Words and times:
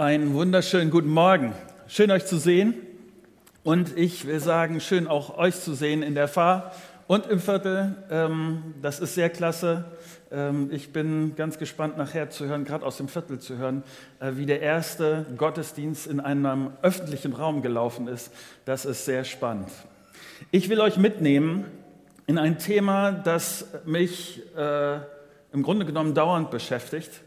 Einen 0.00 0.32
wunderschönen 0.32 0.88
guten 0.88 1.10
Morgen. 1.10 1.52
Schön 1.86 2.10
euch 2.10 2.24
zu 2.24 2.38
sehen. 2.38 2.72
Und 3.62 3.98
ich 3.98 4.26
will 4.26 4.40
sagen, 4.40 4.80
schön 4.80 5.06
auch 5.06 5.36
euch 5.36 5.60
zu 5.60 5.74
sehen 5.74 6.02
in 6.02 6.14
der 6.14 6.26
Fahr 6.26 6.72
und 7.06 7.26
im 7.26 7.38
Viertel. 7.38 7.96
Ähm, 8.10 8.62
das 8.80 8.98
ist 9.00 9.14
sehr 9.14 9.28
klasse. 9.28 9.84
Ähm, 10.32 10.70
ich 10.72 10.94
bin 10.94 11.36
ganz 11.36 11.58
gespannt 11.58 11.98
nachher 11.98 12.30
zu 12.30 12.46
hören, 12.46 12.64
gerade 12.64 12.86
aus 12.86 12.96
dem 12.96 13.08
Viertel 13.08 13.40
zu 13.40 13.58
hören, 13.58 13.82
äh, 14.20 14.32
wie 14.36 14.46
der 14.46 14.62
erste 14.62 15.26
Gottesdienst 15.36 16.06
in 16.06 16.18
einem 16.18 16.70
öffentlichen 16.80 17.34
Raum 17.34 17.60
gelaufen 17.60 18.08
ist. 18.08 18.32
Das 18.64 18.86
ist 18.86 19.04
sehr 19.04 19.24
spannend. 19.24 19.68
Ich 20.50 20.70
will 20.70 20.80
euch 20.80 20.96
mitnehmen 20.96 21.66
in 22.26 22.38
ein 22.38 22.58
Thema, 22.58 23.12
das 23.12 23.66
mich 23.84 24.40
äh, 24.56 24.94
im 25.52 25.62
Grunde 25.62 25.84
genommen 25.84 26.14
dauernd 26.14 26.50
beschäftigt 26.50 27.20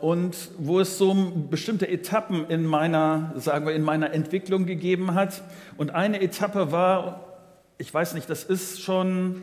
und 0.00 0.36
wo 0.58 0.80
es 0.80 0.98
so 0.98 1.14
bestimmte 1.48 1.88
Etappen 1.88 2.48
in 2.48 2.66
meiner, 2.66 3.32
sagen 3.36 3.64
wir, 3.64 3.74
in 3.74 3.82
meiner 3.82 4.12
Entwicklung 4.12 4.66
gegeben 4.66 5.14
hat. 5.14 5.42
Und 5.76 5.94
eine 5.94 6.20
Etappe 6.20 6.72
war, 6.72 7.32
ich 7.78 7.92
weiß 7.92 8.14
nicht, 8.14 8.28
das 8.28 8.42
ist 8.42 8.80
schon 8.80 9.42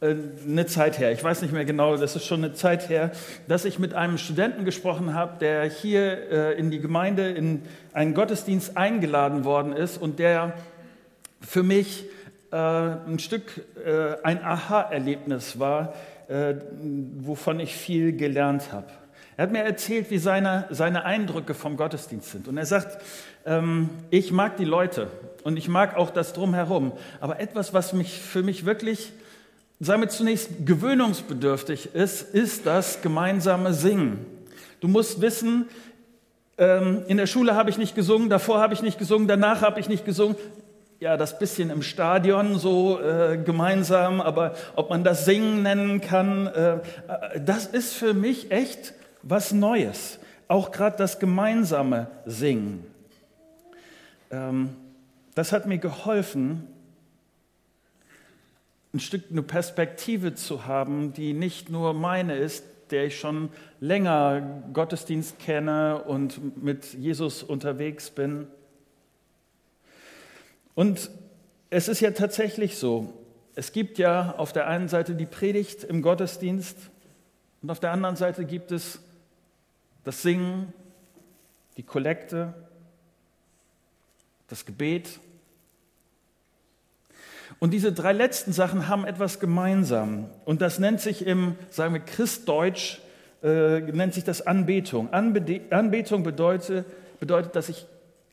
äh, 0.00 0.14
eine 0.46 0.66
Zeit 0.66 1.00
her, 1.00 1.10
ich 1.10 1.24
weiß 1.24 1.42
nicht 1.42 1.52
mehr 1.52 1.64
genau, 1.64 1.96
das 1.96 2.14
ist 2.14 2.26
schon 2.26 2.44
eine 2.44 2.54
Zeit 2.54 2.88
her, 2.88 3.10
dass 3.48 3.64
ich 3.64 3.80
mit 3.80 3.92
einem 3.92 4.18
Studenten 4.18 4.64
gesprochen 4.64 5.14
habe, 5.14 5.38
der 5.40 5.64
hier 5.64 6.30
äh, 6.30 6.52
in 6.58 6.70
die 6.70 6.78
Gemeinde 6.78 7.28
in 7.28 7.62
einen 7.92 8.14
Gottesdienst 8.14 8.76
eingeladen 8.76 9.44
worden 9.44 9.72
ist 9.72 9.98
und 9.98 10.20
der 10.20 10.52
für 11.40 11.62
mich 11.62 12.04
ein 12.50 13.18
Stück 13.18 13.60
ein 14.22 14.42
Aha-Erlebnis 14.42 15.58
war, 15.58 15.92
wovon 17.18 17.60
ich 17.60 17.76
viel 17.76 18.16
gelernt 18.16 18.72
habe. 18.72 18.86
Er 19.38 19.44
hat 19.44 19.52
mir 19.52 19.62
erzählt, 19.62 20.10
wie 20.10 20.18
seine, 20.18 20.64
seine 20.70 21.04
Eindrücke 21.04 21.54
vom 21.54 21.76
Gottesdienst 21.76 22.32
sind. 22.32 22.48
Und 22.48 22.58
er 22.58 22.66
sagt, 22.66 23.00
ähm, 23.46 23.88
ich 24.10 24.32
mag 24.32 24.56
die 24.56 24.64
Leute 24.64 25.06
und 25.44 25.56
ich 25.56 25.68
mag 25.68 25.96
auch 25.96 26.10
das 26.10 26.32
drumherum. 26.32 26.90
Aber 27.20 27.38
etwas, 27.38 27.72
was 27.72 27.92
mich 27.92 28.20
für 28.20 28.42
mich 28.42 28.64
wirklich, 28.64 29.12
sagen 29.78 30.02
wir 30.02 30.08
zunächst, 30.08 30.66
gewöhnungsbedürftig 30.66 31.94
ist, 31.94 32.22
ist 32.34 32.66
das 32.66 33.00
gemeinsame 33.00 33.74
Singen. 33.74 34.26
Du 34.80 34.88
musst 34.88 35.20
wissen, 35.20 35.68
ähm, 36.58 37.04
in 37.06 37.16
der 37.16 37.28
Schule 37.28 37.54
habe 37.54 37.70
ich 37.70 37.78
nicht 37.78 37.94
gesungen, 37.94 38.28
davor 38.30 38.58
habe 38.58 38.74
ich 38.74 38.82
nicht 38.82 38.98
gesungen, 38.98 39.28
danach 39.28 39.62
habe 39.62 39.78
ich 39.78 39.88
nicht 39.88 40.04
gesungen 40.04 40.34
ja, 41.00 41.16
das 41.16 41.38
bisschen 41.38 41.70
im 41.70 41.82
Stadion 41.82 42.58
so 42.58 43.00
äh, 43.00 43.38
gemeinsam, 43.38 44.20
aber 44.20 44.54
ob 44.74 44.90
man 44.90 45.04
das 45.04 45.26
Singen 45.26 45.62
nennen 45.62 46.00
kann, 46.00 46.48
äh, 46.48 46.72
äh 46.72 46.78
das 47.40 47.66
ist 47.66 47.94
für 47.94 48.14
mich 48.14 48.50
echt 48.50 48.94
was 49.22 49.52
Neues. 49.52 50.18
Auch 50.48 50.70
gerade 50.70 50.96
das 50.96 51.18
gemeinsame 51.18 52.08
Singen. 52.24 52.84
Ähm, 54.30 54.76
das 55.34 55.52
hat 55.52 55.66
mir 55.66 55.78
geholfen, 55.78 56.66
ein 58.94 59.00
Stück 59.00 59.24
eine 59.30 59.42
Perspektive 59.42 60.34
zu 60.34 60.66
haben, 60.66 61.12
die 61.12 61.34
nicht 61.34 61.68
nur 61.68 61.92
meine 61.92 62.36
ist, 62.36 62.64
der 62.90 63.06
ich 63.06 63.20
schon 63.20 63.50
länger 63.80 64.62
Gottesdienst 64.72 65.38
kenne 65.38 66.02
und 66.04 66.62
mit 66.62 66.94
Jesus 66.94 67.42
unterwegs 67.42 68.10
bin. 68.10 68.46
Und 70.74 71.10
es 71.70 71.88
ist 71.88 72.00
ja 72.00 72.12
tatsächlich 72.12 72.78
so, 72.78 73.12
es 73.54 73.72
gibt 73.72 73.98
ja 73.98 74.34
auf 74.38 74.52
der 74.52 74.68
einen 74.68 74.88
Seite 74.88 75.14
die 75.14 75.26
Predigt 75.26 75.84
im 75.84 76.00
Gottesdienst 76.00 76.76
und 77.60 77.70
auf 77.70 77.80
der 77.80 77.90
anderen 77.92 78.16
Seite 78.16 78.44
gibt 78.44 78.72
es 78.72 79.00
das 80.08 80.22
Singen, 80.22 80.72
die 81.76 81.82
Kollekte, 81.82 82.54
das 84.48 84.64
Gebet. 84.64 85.20
Und 87.58 87.74
diese 87.74 87.92
drei 87.92 88.14
letzten 88.14 88.54
Sachen 88.54 88.88
haben 88.88 89.04
etwas 89.04 89.38
gemeinsam. 89.38 90.30
Und 90.46 90.62
das 90.62 90.78
nennt 90.78 91.02
sich 91.02 91.26
im, 91.26 91.56
sagen 91.68 91.92
wir, 91.92 92.00
Christdeutsch, 92.00 93.00
äh, 93.42 93.80
nennt 93.80 94.14
sich 94.14 94.24
das 94.24 94.46
Anbetung. 94.46 95.12
Anbe 95.12 95.60
Anbetung 95.68 96.22
bedeutet, 96.22 96.86
bedeutet, 97.20 97.54
dass 97.54 97.68
ich 97.68 97.84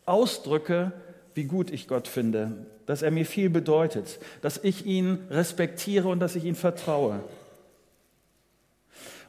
ausdrücke, 0.06 0.94
wie 1.34 1.44
gut 1.44 1.72
ich 1.72 1.90
Gott 1.90 2.08
finde, 2.08 2.54
dass 2.86 3.02
er 3.02 3.12
mir 3.12 3.26
viel 3.26 3.50
bedeutet, 3.50 4.22
dass 4.42 4.64
ich 4.64 4.86
ihn 4.86 5.28
respektiere 5.30 6.08
und 6.08 6.22
dass 6.22 6.38
ich 6.38 6.46
ihn 6.46 6.56
vertraue. 6.56 7.20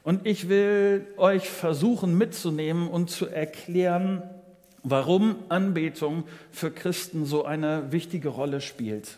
Und 0.07 0.25
ich 0.25 0.47
will 0.47 1.05
euch 1.17 1.49
versuchen 1.49 2.17
mitzunehmen 2.17 2.87
und 2.87 3.09
zu 3.09 3.25
erklären, 3.27 4.23
warum 4.81 5.35
Anbetung 5.49 6.23
für 6.49 6.71
Christen 6.71 7.25
so 7.25 7.43
eine 7.43 7.91
wichtige 7.91 8.29
Rolle 8.29 8.61
spielt. 8.61 9.17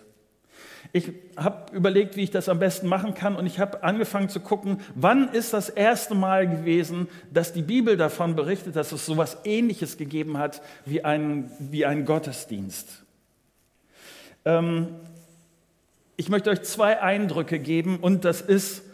Ich 0.91 1.11
habe 1.37 1.75
überlegt, 1.75 2.15
wie 2.15 2.23
ich 2.23 2.31
das 2.31 2.49
am 2.49 2.57
besten 2.57 2.87
machen 2.87 3.13
kann 3.13 3.35
und 3.35 3.45
ich 3.45 3.59
habe 3.59 3.83
angefangen 3.83 4.29
zu 4.29 4.39
gucken, 4.39 4.81
wann 4.95 5.31
ist 5.31 5.53
das 5.53 5.69
erste 5.69 6.15
Mal 6.15 6.49
gewesen, 6.49 7.07
dass 7.31 7.53
die 7.53 7.61
Bibel 7.61 7.95
davon 7.95 8.35
berichtet, 8.35 8.75
dass 8.75 8.91
es 8.91 9.05
so 9.05 9.13
etwas 9.13 9.37
Ähnliches 9.43 9.95
gegeben 9.95 10.39
hat 10.39 10.59
wie 10.85 11.05
ein, 11.05 11.51
wie 11.59 11.85
ein 11.85 12.03
Gottesdienst. 12.03 13.03
Ähm, 14.43 14.87
ich 16.17 16.29
möchte 16.29 16.49
euch 16.49 16.63
zwei 16.63 16.99
Eindrücke 16.99 17.59
geben 17.59 17.99
und 18.01 18.25
das 18.25 18.41
ist 18.41 18.88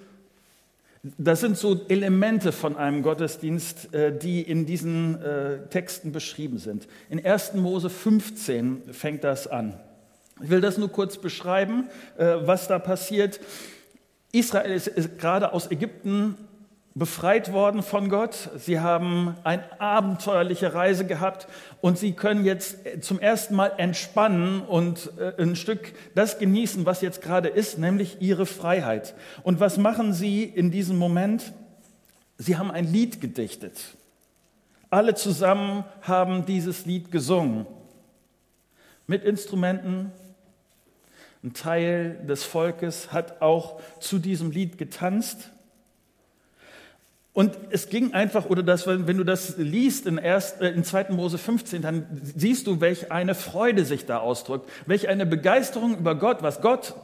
das 1.18 1.42
sind 1.42 1.58
so 1.58 1.86
Elemente 1.88 2.52
von 2.52 2.76
einem 2.76 3.04
Gottesdienst, 3.04 3.94
äh, 3.94 4.18
die 4.18 4.42
in 4.42 4.66
diesen 4.66 5.22
äh, 5.22 5.68
Texten 5.70 6.12
beschrieben 6.12 6.58
sind. 6.58 6.88
In 7.10 7.24
1. 7.24 7.54
Mose 7.56 7.90
15 7.90 8.94
fängt 8.94 9.24
das 9.24 9.48
an. 9.48 9.80
Ich 10.42 10.50
will 10.50 10.62
das 10.62 10.78
nur 10.78 10.90
kurz 10.90 11.18
beschreiben, 11.18 11.90
äh, 12.18 12.26
was 12.42 12.68
da 12.68 12.80
passiert. 12.80 13.40
Israel 14.32 14.72
ist 14.72 15.20
gerade 15.20 15.54
aus 15.54 15.70
Ägypten 15.72 16.36
befreit 16.98 17.52
worden 17.52 17.84
von 17.84 18.10
Gott. 18.10 18.50
Sie 18.58 18.80
haben 18.80 19.36
eine 19.44 19.82
abenteuerliche 19.82 20.74
Reise 20.74 21.06
gehabt 21.06 21.48
und 21.82 21.98
sie 21.98 22.14
können 22.14 22.46
jetzt 22.46 22.78
zum 23.02 23.20
ersten 23.20 23.54
Mal 23.54 23.74
entspannen 23.78 24.62
und 24.62 25.12
äh, 25.20 25.42
ein 25.42 25.58
Stück 25.58 25.94
das 26.16 26.40
genießen, 26.40 26.86
was 26.86 27.02
jetzt 27.02 27.22
gerade 27.22 27.50
ist, 27.50 27.78
nämlich 27.78 28.22
ihre 28.22 28.46
Freiheit. 28.46 29.14
Und 29.44 29.60
was 29.60 29.78
machen 29.78 30.14
sie 30.14 30.46
in 30.46 30.72
diesem 30.72 30.98
Moment? 30.98 31.52
Sie 32.38 32.58
haben 32.58 32.72
ein 32.72 32.90
Lied 32.90 33.20
gedichtet. 33.20 33.78
Alle 34.90 35.16
zusammen 35.16 35.84
haben 36.02 36.46
dieses 36.46 36.86
Lied 36.86 37.12
gesungen. 37.12 37.66
Mit 39.06 39.26
Instrumenten. 39.26 40.14
Ein 41.44 41.54
Teil 41.54 42.22
des 42.26 42.46
Volkes 42.46 43.12
hat 43.12 43.42
auch 43.42 43.82
zu 44.00 44.18
diesem 44.18 44.52
Lied 44.52 44.78
getanzt. 44.78 45.52
Und 47.36 47.58
es 47.70 47.90
ging 47.90 48.14
einfach, 48.14 48.46
oder 48.46 48.64
das, 48.64 48.88
wenn 48.88 49.18
du 49.18 49.26
das 49.26 49.58
liest 49.58 50.06
in, 50.06 50.18
erst, 50.18 50.62
äh, 50.62 50.70
in 50.70 50.86
2. 50.86 51.08
Mose 51.10 51.38
15, 51.38 51.82
dann 51.82 52.08
siehst 52.24 52.66
du, 52.66 52.80
welch 52.80 53.12
eine 53.12 53.36
Freude 53.36 53.84
sich 53.84 54.06
da 54.06 54.20
ausdrückt, 54.20 54.70
welch 54.86 55.10
eine 55.10 55.26
Begeisterung 55.26 55.98
über 55.98 56.16
Gott, 56.16 56.44
was 56.44 56.62
Gott 56.62 56.96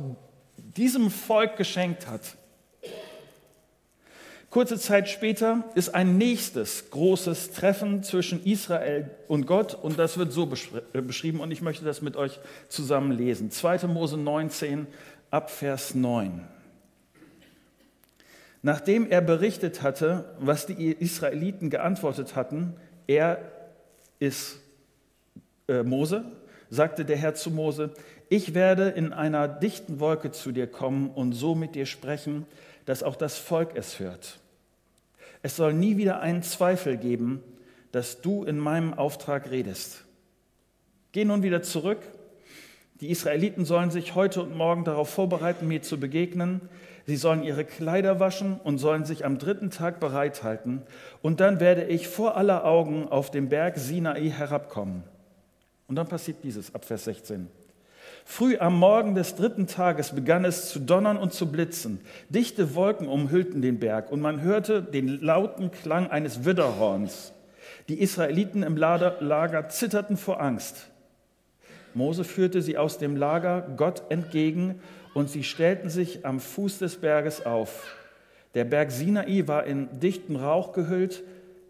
diesem 0.77 1.11
Volk 1.11 1.57
geschenkt 1.57 2.07
hat. 2.07 2.21
Kurze 4.49 4.79
Zeit 4.79 5.09
später 5.09 5.65
ist 5.75 5.93
ein 5.93 6.17
nächstes 6.17 6.89
großes 6.91 7.51
Treffen 7.51 8.01
zwischen 8.01 8.41
Israel 8.45 9.11
und 9.27 9.45
Gott 9.47 9.73
und 9.73 9.99
das 9.99 10.17
wird 10.17 10.31
so 10.31 10.49
äh, 10.93 11.01
beschrieben 11.01 11.41
und 11.41 11.51
ich 11.51 11.61
möchte 11.61 11.83
das 11.83 12.01
mit 12.01 12.15
euch 12.15 12.39
zusammen 12.69 13.11
lesen. 13.11 13.51
2. 13.51 13.87
Mose 13.87 14.15
19 14.15 14.87
ab 15.29 15.51
Vers 15.51 15.93
9. 15.93 16.47
Nachdem 18.63 19.09
er 19.09 19.22
berichtet 19.22 19.81
hatte, 19.81 20.35
was 20.39 20.67
die 20.67 20.91
Israeliten 20.91 21.69
geantwortet 21.69 22.35
hatten, 22.35 22.75
er 23.08 23.40
ist 24.19 24.59
äh, 25.67 25.84
Mose, 25.84 26.25
sagte 26.69 27.03
der 27.03 27.17
Herr 27.17 27.34
zu 27.34 27.49
Mose, 27.49 27.91
ich 28.29 28.53
werde 28.53 28.90
in 28.90 29.13
einer 29.13 29.47
dichten 29.47 29.99
Wolke 29.99 30.31
zu 30.31 30.52
dir 30.52 30.67
kommen 30.67 31.09
und 31.09 31.34
so 31.34 31.55
mit 31.55 31.75
dir 31.75 31.85
sprechen, 31.85 32.46
dass 32.85 33.03
auch 33.03 33.16
das 33.16 33.37
Volk 33.37 33.72
es 33.75 33.99
hört. 33.99 34.40
Es 35.41 35.55
soll 35.55 35.73
nie 35.73 35.97
wieder 35.97 36.22
einen 36.22 36.43
Zweifel 36.43 36.97
geben, 36.97 37.43
dass 37.91 38.22
du 38.22 38.43
in 38.43 38.58
meinem 38.58 38.93
Auftrag 38.93 39.49
redest. 39.52 40.05
Geh 41.11 41.25
nun 41.25 41.43
wieder 41.43 41.61
zurück. 41.61 41.99
Die 43.02 43.09
Israeliten 43.09 43.66
sollen 43.66 43.91
sich 43.91 44.16
heute 44.16 44.43
und 44.43 44.55
morgen 44.55 44.85
darauf 44.85 45.09
vorbereiten, 45.09 45.67
mir 45.67 45.81
zu 45.81 45.99
begegnen. 45.99 46.61
Sie 47.07 47.15
sollen 47.15 47.43
ihre 47.43 47.65
Kleider 47.65 48.19
waschen 48.19 48.59
und 48.63 48.77
sollen 48.77 49.05
sich 49.05 49.25
am 49.25 49.37
dritten 49.37 49.69
Tag 49.69 49.99
bereithalten. 49.99 50.81
Und 51.21 51.39
dann 51.39 51.59
werde 51.59 51.85
ich 51.85 52.07
vor 52.07 52.37
aller 52.37 52.65
Augen 52.65 53.07
auf 53.07 53.31
den 53.31 53.49
Berg 53.49 53.77
Sinai 53.77 54.29
herabkommen. 54.29 55.03
Und 55.87 55.95
dann 55.95 56.07
passiert 56.07 56.37
dieses 56.43 56.73
ab 56.75 56.85
Vers 56.85 57.05
16. 57.05 57.47
Früh 58.23 58.57
am 58.57 58.77
Morgen 58.77 59.15
des 59.15 59.35
dritten 59.35 59.67
Tages 59.67 60.13
begann 60.13 60.45
es 60.45 60.69
zu 60.69 60.79
donnern 60.79 61.17
und 61.17 61.33
zu 61.33 61.51
blitzen. 61.51 61.99
Dichte 62.29 62.75
Wolken 62.75 63.07
umhüllten 63.07 63.61
den 63.61 63.79
Berg 63.79 64.11
und 64.11 64.21
man 64.21 64.41
hörte 64.41 64.83
den 64.83 65.19
lauten 65.19 65.71
Klang 65.71 66.09
eines 66.09 66.45
Widderhorns. 66.45 67.33
Die 67.89 67.99
Israeliten 67.99 68.63
im 68.63 68.77
Lager 68.77 69.69
zitterten 69.69 70.17
vor 70.17 70.39
Angst. 70.39 70.87
Mose 71.93 72.23
führte 72.23 72.61
sie 72.61 72.77
aus 72.77 72.99
dem 72.99 73.17
Lager 73.17 73.67
Gott 73.75 74.03
entgegen 74.09 74.79
und 75.13 75.29
sie 75.29 75.43
stellten 75.43 75.90
sich 75.90 76.25
am 76.25 76.40
Fuß 76.40 76.79
des 76.79 76.97
Berges 76.97 77.46
auf. 77.46 77.96
Der 78.53 78.66
Berg 78.66 78.91
Sinai 78.91 79.47
war 79.47 79.66
in 79.66 79.99
dichten 79.99 80.35
Rauch 80.35 80.73
gehüllt, 80.73 81.23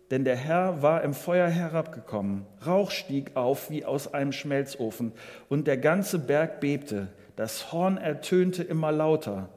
denn 0.09 0.25
der 0.25 0.35
Herr 0.35 0.81
war 0.81 1.03
im 1.03 1.13
Feuer 1.13 1.47
herabgekommen. 1.47 2.45
Rauch 2.65 2.91
stieg 2.91 3.35
auf 3.35 3.69
wie 3.69 3.85
aus 3.85 4.13
einem 4.13 4.31
Schmelzofen 4.31 5.13
und 5.47 5.67
der 5.67 5.77
ganze 5.77 6.19
Berg 6.19 6.59
bebte. 6.59 7.09
Das 7.35 7.71
Horn 7.71 7.97
ertönte 7.97 8.63
immer 8.63 8.91
lauter. 8.91 9.49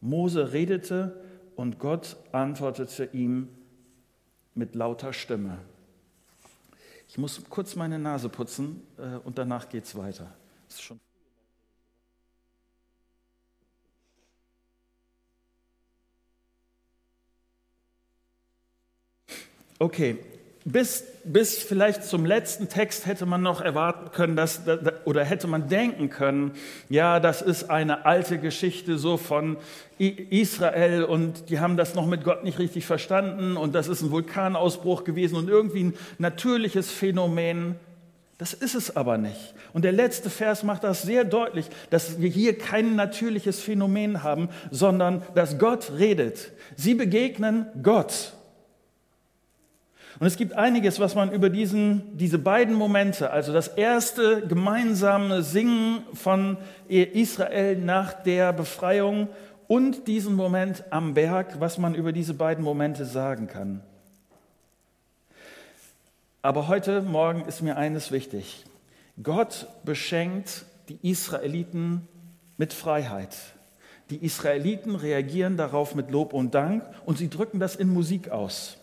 Mose 0.00 0.52
redete 0.52 1.20
und 1.56 1.78
Gott 1.78 2.16
antwortete 2.32 3.08
ihm 3.12 3.48
mit 4.54 4.74
lauter 4.74 5.12
Stimme. 5.12 5.58
Ich 7.08 7.18
muss 7.18 7.42
kurz 7.48 7.74
meine 7.74 7.98
Nase 7.98 8.28
putzen 8.28 8.82
äh, 8.98 9.16
und 9.24 9.38
danach 9.38 9.68
geht 9.68 9.84
es 9.84 9.96
weiter. 9.96 10.32
ist 10.68 10.82
schon 10.82 11.00
Okay, 19.78 20.18
bis, 20.64 21.04
bis 21.24 21.58
vielleicht 21.58 22.04
zum 22.04 22.26
letzten 22.26 22.68
Text 22.68 23.06
hätte 23.06 23.26
man 23.26 23.42
noch 23.42 23.60
erwarten 23.60 24.10
können, 24.12 24.36
dass, 24.36 24.62
oder 25.04 25.24
hätte 25.24 25.46
man 25.46 25.68
denken 25.68 26.10
können, 26.10 26.52
ja, 26.88 27.20
das 27.20 27.42
ist 27.42 27.70
eine 27.70 28.04
alte 28.04 28.38
Geschichte 28.38 28.98
so 28.98 29.16
von 29.16 29.56
Israel 29.98 31.04
und 31.04 31.48
die 31.48 31.60
haben 31.60 31.76
das 31.76 31.94
noch 31.94 32.06
mit 32.06 32.22
Gott 32.24 32.44
nicht 32.44 32.58
richtig 32.58 32.86
verstanden 32.86 33.56
und 33.56 33.74
das 33.74 33.88
ist 33.88 34.02
ein 34.02 34.10
Vulkanausbruch 34.10 35.04
gewesen 35.04 35.36
und 35.36 35.48
irgendwie 35.48 35.84
ein 35.84 35.94
natürliches 36.18 36.90
Phänomen. 36.90 37.76
Das 38.36 38.52
ist 38.52 38.74
es 38.74 38.94
aber 38.94 39.18
nicht. 39.18 39.54
Und 39.72 39.84
der 39.84 39.92
letzte 39.92 40.30
Vers 40.30 40.62
macht 40.62 40.84
das 40.84 41.02
sehr 41.02 41.24
deutlich, 41.24 41.66
dass 41.90 42.20
wir 42.20 42.28
hier 42.28 42.56
kein 42.56 42.94
natürliches 42.94 43.58
Phänomen 43.58 44.22
haben, 44.22 44.48
sondern 44.70 45.22
dass 45.34 45.58
Gott 45.58 45.92
redet. 45.98 46.52
Sie 46.76 46.94
begegnen 46.94 47.66
Gott. 47.82 48.34
Und 50.20 50.26
es 50.26 50.36
gibt 50.36 50.54
einiges, 50.54 50.98
was 50.98 51.14
man 51.14 51.30
über 51.32 51.48
diesen, 51.48 52.16
diese 52.16 52.38
beiden 52.38 52.74
Momente, 52.74 53.30
also 53.30 53.52
das 53.52 53.68
erste 53.68 54.46
gemeinsame 54.46 55.42
Singen 55.42 56.02
von 56.12 56.56
Israel 56.88 57.76
nach 57.76 58.14
der 58.14 58.52
Befreiung 58.52 59.28
und 59.68 60.08
diesen 60.08 60.34
Moment 60.34 60.82
am 60.90 61.14
Berg, 61.14 61.60
was 61.60 61.78
man 61.78 61.94
über 61.94 62.12
diese 62.12 62.34
beiden 62.34 62.64
Momente 62.64 63.04
sagen 63.04 63.46
kann. 63.46 63.80
Aber 66.42 66.66
heute 66.66 67.02
Morgen 67.02 67.42
ist 67.42 67.62
mir 67.62 67.76
eines 67.76 68.10
wichtig. 68.10 68.64
Gott 69.22 69.68
beschenkt 69.84 70.64
die 70.88 70.98
Israeliten 71.08 72.08
mit 72.56 72.72
Freiheit. 72.72 73.36
Die 74.10 74.24
Israeliten 74.24 74.96
reagieren 74.96 75.56
darauf 75.56 75.94
mit 75.94 76.10
Lob 76.10 76.32
und 76.32 76.54
Dank 76.54 76.82
und 77.04 77.18
sie 77.18 77.28
drücken 77.28 77.60
das 77.60 77.76
in 77.76 77.88
Musik 77.88 78.30
aus. 78.30 78.78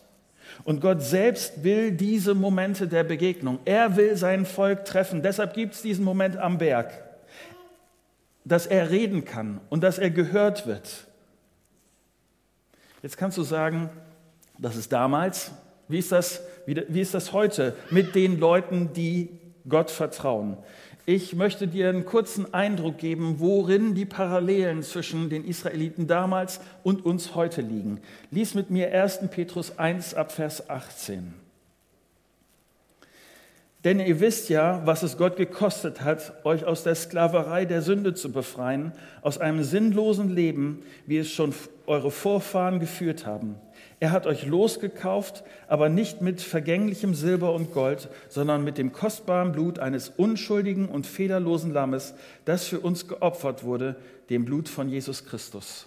Und 0.64 0.80
Gott 0.80 1.02
selbst 1.02 1.62
will 1.62 1.92
diese 1.92 2.34
Momente 2.34 2.88
der 2.88 3.04
Begegnung. 3.04 3.58
Er 3.64 3.96
will 3.96 4.16
sein 4.16 4.46
Volk 4.46 4.84
treffen. 4.84 5.22
Deshalb 5.22 5.54
gibt 5.54 5.74
es 5.74 5.82
diesen 5.82 6.04
Moment 6.04 6.36
am 6.36 6.58
Berg, 6.58 6.92
dass 8.44 8.66
er 8.66 8.90
reden 8.90 9.24
kann 9.24 9.60
und 9.68 9.82
dass 9.82 9.98
er 9.98 10.10
gehört 10.10 10.66
wird. 10.66 11.06
Jetzt 13.02 13.16
kannst 13.16 13.38
du 13.38 13.42
sagen, 13.42 13.90
das 14.58 14.76
ist 14.76 14.92
damals. 14.92 15.52
Wie 15.88 15.98
ist 15.98 16.12
das, 16.12 16.40
wie, 16.66 16.82
wie 16.88 17.00
ist 17.00 17.14
das 17.14 17.32
heute 17.32 17.76
mit 17.90 18.14
den 18.14 18.40
Leuten, 18.40 18.92
die 18.92 19.28
Gott 19.68 19.90
vertrauen? 19.90 20.56
Ich 21.08 21.36
möchte 21.36 21.68
dir 21.68 21.88
einen 21.88 22.04
kurzen 22.04 22.52
Eindruck 22.52 22.98
geben, 22.98 23.36
worin 23.38 23.94
die 23.94 24.04
Parallelen 24.04 24.82
zwischen 24.82 25.30
den 25.30 25.44
Israeliten 25.44 26.08
damals 26.08 26.58
und 26.82 27.06
uns 27.06 27.36
heute 27.36 27.60
liegen. 27.62 28.00
Lies 28.32 28.54
mit 28.54 28.70
mir 28.70 28.92
1. 28.92 29.20
Petrus 29.30 29.78
1 29.78 30.14
ab 30.14 30.32
Vers 30.32 30.68
18. 30.68 31.32
Denn 33.84 34.00
ihr 34.00 34.18
wisst 34.18 34.48
ja, 34.48 34.82
was 34.84 35.04
es 35.04 35.16
Gott 35.16 35.36
gekostet 35.36 36.00
hat, 36.00 36.44
euch 36.44 36.64
aus 36.64 36.82
der 36.82 36.96
Sklaverei 36.96 37.66
der 37.66 37.82
Sünde 37.82 38.14
zu 38.14 38.32
befreien, 38.32 38.90
aus 39.22 39.38
einem 39.38 39.62
sinnlosen 39.62 40.28
Leben, 40.28 40.82
wie 41.06 41.18
es 41.18 41.30
schon 41.30 41.54
eure 41.86 42.10
Vorfahren 42.10 42.80
geführt 42.80 43.26
haben. 43.26 43.54
Er 43.98 44.10
hat 44.10 44.26
euch 44.26 44.44
losgekauft, 44.44 45.42
aber 45.68 45.88
nicht 45.88 46.20
mit 46.20 46.42
vergänglichem 46.42 47.14
Silber 47.14 47.54
und 47.54 47.72
Gold, 47.72 48.08
sondern 48.28 48.62
mit 48.62 48.76
dem 48.76 48.92
kostbaren 48.92 49.52
Blut 49.52 49.78
eines 49.78 50.10
unschuldigen 50.10 50.88
und 50.88 51.06
fehlerlosen 51.06 51.72
Lammes, 51.72 52.14
das 52.44 52.66
für 52.66 52.80
uns 52.80 53.08
geopfert 53.08 53.64
wurde, 53.64 53.96
dem 54.28 54.44
Blut 54.44 54.68
von 54.68 54.90
Jesus 54.90 55.24
Christus. 55.24 55.86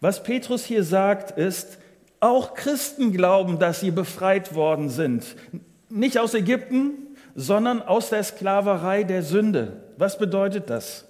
Was 0.00 0.22
Petrus 0.22 0.64
hier 0.64 0.84
sagt, 0.84 1.36
ist, 1.36 1.78
auch 2.20 2.54
Christen 2.54 3.12
glauben, 3.12 3.58
dass 3.58 3.80
sie 3.80 3.90
befreit 3.90 4.54
worden 4.54 4.88
sind. 4.88 5.24
Nicht 5.88 6.18
aus 6.18 6.34
Ägypten, 6.34 6.92
sondern 7.34 7.82
aus 7.82 8.10
der 8.10 8.22
Sklaverei 8.22 9.02
der 9.02 9.22
Sünde. 9.22 9.82
Was 9.96 10.18
bedeutet 10.18 10.70
das? 10.70 11.05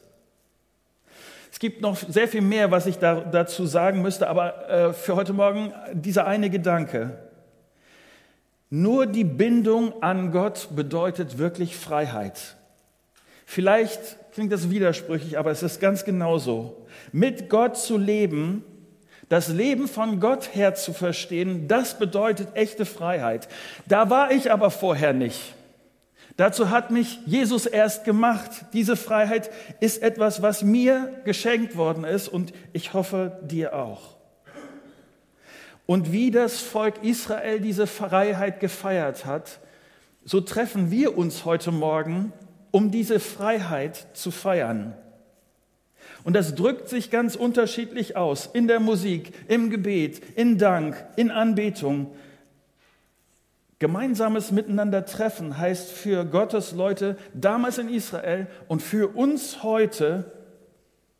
Es 1.56 1.61
gibt 1.61 1.81
noch 1.81 1.97
sehr 1.97 2.29
viel 2.29 2.43
mehr, 2.43 2.70
was 2.70 2.85
ich 2.85 2.99
da, 2.99 3.14
dazu 3.14 3.64
sagen 3.64 4.03
müsste, 4.03 4.29
aber 4.29 4.69
äh, 4.69 4.93
für 4.93 5.17
heute 5.17 5.32
Morgen 5.32 5.73
dieser 5.91 6.26
eine 6.26 6.50
Gedanke. 6.50 7.17
Nur 8.69 9.06
die 9.06 9.25
Bindung 9.25 10.03
an 10.03 10.32
Gott 10.32 10.69
bedeutet 10.76 11.38
wirklich 11.38 11.75
Freiheit. 11.75 12.56
Vielleicht 13.47 14.19
klingt 14.35 14.53
das 14.53 14.69
widersprüchlich, 14.69 15.38
aber 15.38 15.50
es 15.50 15.62
ist 15.62 15.81
ganz 15.81 16.05
genauso. 16.05 16.87
Mit 17.11 17.49
Gott 17.49 17.79
zu 17.79 17.97
leben, 17.97 18.62
das 19.31 19.49
Leben 19.49 19.88
von 19.88 20.20
Gott 20.20 20.55
her 20.55 20.75
zu 20.75 20.93
verstehen, 20.93 21.69
das 21.69 21.99
bedeutet 21.99 22.49
echte 22.52 22.85
Freiheit. 22.85 23.49
Da 23.87 24.11
war 24.11 24.31
ich 24.31 24.52
aber 24.52 24.70
vorher 24.70 25.14
nicht. 25.14 25.56
Dazu 26.37 26.71
hat 26.71 26.91
mich 26.91 27.19
Jesus 27.25 27.65
erst 27.65 28.05
gemacht. 28.05 28.67
Diese 28.75 28.97
Freiheit 28.97 29.50
ist 29.81 30.03
etwas, 30.03 30.43
was 30.43 30.62
mir 30.62 31.21
geschenkt 31.25 31.77
worden 31.77 32.05
ist 32.05 32.29
und 32.29 32.53
ich 32.73 32.93
hoffe 32.93 33.41
dir 33.43 33.75
auch. 33.75 34.17
Und 35.87 36.12
wie 36.12 36.31
das 36.31 36.61
Volk 36.61 37.03
Israel 37.03 37.61
diese 37.61 37.87
Freiheit 37.87 38.61
gefeiert 38.61 39.25
hat, 39.25 39.61
so 40.25 40.40
treffen 40.40 40.90
wir 40.90 41.16
uns 41.16 41.45
heute 41.45 41.71
Morgen, 41.71 42.33
um 42.73 42.90
diese 42.90 43.21
Freiheit 43.21 44.09
zu 44.12 44.31
feiern. 44.31 44.95
Und 46.25 46.35
das 46.35 46.57
drückt 46.57 46.88
sich 46.88 47.11
ganz 47.11 47.37
unterschiedlich 47.37 48.16
aus 48.16 48.50
in 48.52 48.66
der 48.66 48.81
Musik, 48.81 49.33
im 49.47 49.71
Gebet, 49.71 50.21
in 50.35 50.59
Dank, 50.59 51.02
in 51.14 51.31
Anbetung. 51.31 52.11
Gemeinsames 53.78 54.52
Miteinander 54.52 55.04
treffen 55.04 55.59
heißt 55.59 55.90
für 55.92 56.25
Gottes 56.25 56.73
Leute 56.73 57.18
damals 57.35 57.76
in 57.76 57.90
Israel 57.90 58.47
und 58.68 58.80
für 58.80 59.14
uns 59.14 59.62
heute 59.62 60.33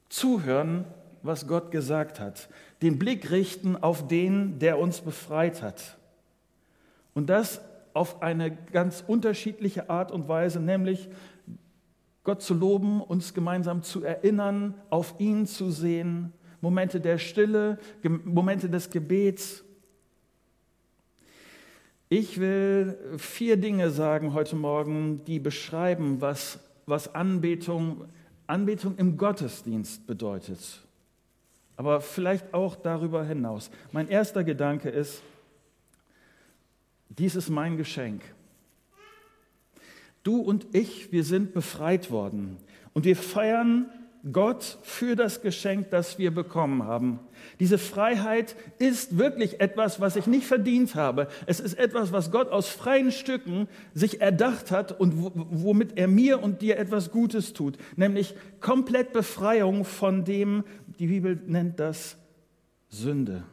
zuhören, 0.09 0.87
was 1.23 1.47
Gott 1.47 1.71
gesagt 1.71 2.19
hat. 2.19 2.49
Den 2.81 2.99
Blick 2.99 3.31
richten 3.31 3.77
auf 3.77 4.07
den, 4.07 4.59
der 4.59 4.79
uns 4.79 5.03
befreit 5.03 5.61
hat. 5.61 5.99
Und 7.13 7.29
das 7.29 7.61
auf 7.93 8.23
eine 8.23 8.51
ganz 8.73 9.05
unterschiedliche 9.07 9.91
Art 9.91 10.11
und 10.11 10.29
Weise, 10.29 10.61
nämlich 10.61 11.11
Gott 12.25 12.43
zu 12.43 12.55
loben, 12.55 13.03
uns 13.03 13.35
gemeinsam 13.35 13.83
zu 13.83 14.03
erinnern, 14.03 14.75
auf 14.89 15.15
ihn 15.19 15.47
zu 15.47 15.71
sehen, 15.71 16.33
Momente 16.63 17.01
der 17.01 17.19
Stille, 17.19 17.79
Momente 18.03 18.71
des 18.71 18.91
Gebets 18.91 19.63
ich 22.09 22.39
will 22.39 22.97
vier 23.19 23.57
Dinge 23.57 23.91
sagen 23.91 24.33
heute 24.33 24.55
Morgen, 24.57 25.25
die 25.25 25.41
beschreiben, 25.41 26.21
was, 26.21 26.59
was 26.87 27.15
Anbetung, 27.15 28.05
Anbetung 28.47 28.97
im 28.97 29.17
Gottesdienst 29.17 30.07
bedeutet. 30.07 30.83
Aber 31.77 32.01
vielleicht 32.01 32.55
auch 32.55 32.77
darüber 32.77 33.25
hinaus. 33.25 33.71
Mein 33.93 34.09
erster 34.09 34.45
Gedanke 34.45 34.89
ist, 34.89 35.23
dies 37.09 37.35
ist 37.35 37.51
mein 37.51 37.77
Geschenk. 37.77 38.23
Du 40.23 40.41
und 40.41 40.67
ich, 40.75 41.13
wir 41.13 41.25
sind 41.25 41.55
befreit 41.55 42.11
worden. 42.11 42.57
Und 42.95 43.05
wir 43.05 43.17
feiern 43.17 43.91
Gott 44.33 44.79
für 44.83 45.15
das 45.15 45.41
Geschenk, 45.41 45.91
das 45.91 46.19
wir 46.19 46.35
bekommen 46.35 46.83
haben. 46.85 47.21
Diese 47.61 47.79
Freiheit 47.79 48.57
ist 48.79 49.19
wirklich 49.19 49.61
etwas, 49.61 50.01
was 50.01 50.17
ich 50.17 50.27
nicht 50.27 50.47
verdient 50.47 50.95
habe. 50.95 51.29
Es 51.47 51.61
ist 51.61 51.79
etwas, 51.79 52.13
was 52.13 52.31
Gott 52.31 52.51
aus 52.51 52.69
freien 52.69 53.13
Stücken 53.13 53.69
sich 53.95 54.21
erdacht 54.21 54.71
hat 54.71 54.99
und 54.99 55.15
womit 55.17 55.97
er 55.97 56.09
mir 56.09 56.43
und 56.43 56.63
dir 56.63 56.79
etwas 56.79 57.11
Gutes 57.11 57.53
tut, 57.53 57.79
nämlich 57.97 58.35
komplett 58.61 59.13
Befreiung 59.13 59.85
von 59.85 60.25
dem, 60.25 60.65
die 60.99 61.07
Bibel 61.07 61.41
nennt 61.47 61.79
das 61.79 62.17
Sünde. 62.89 63.45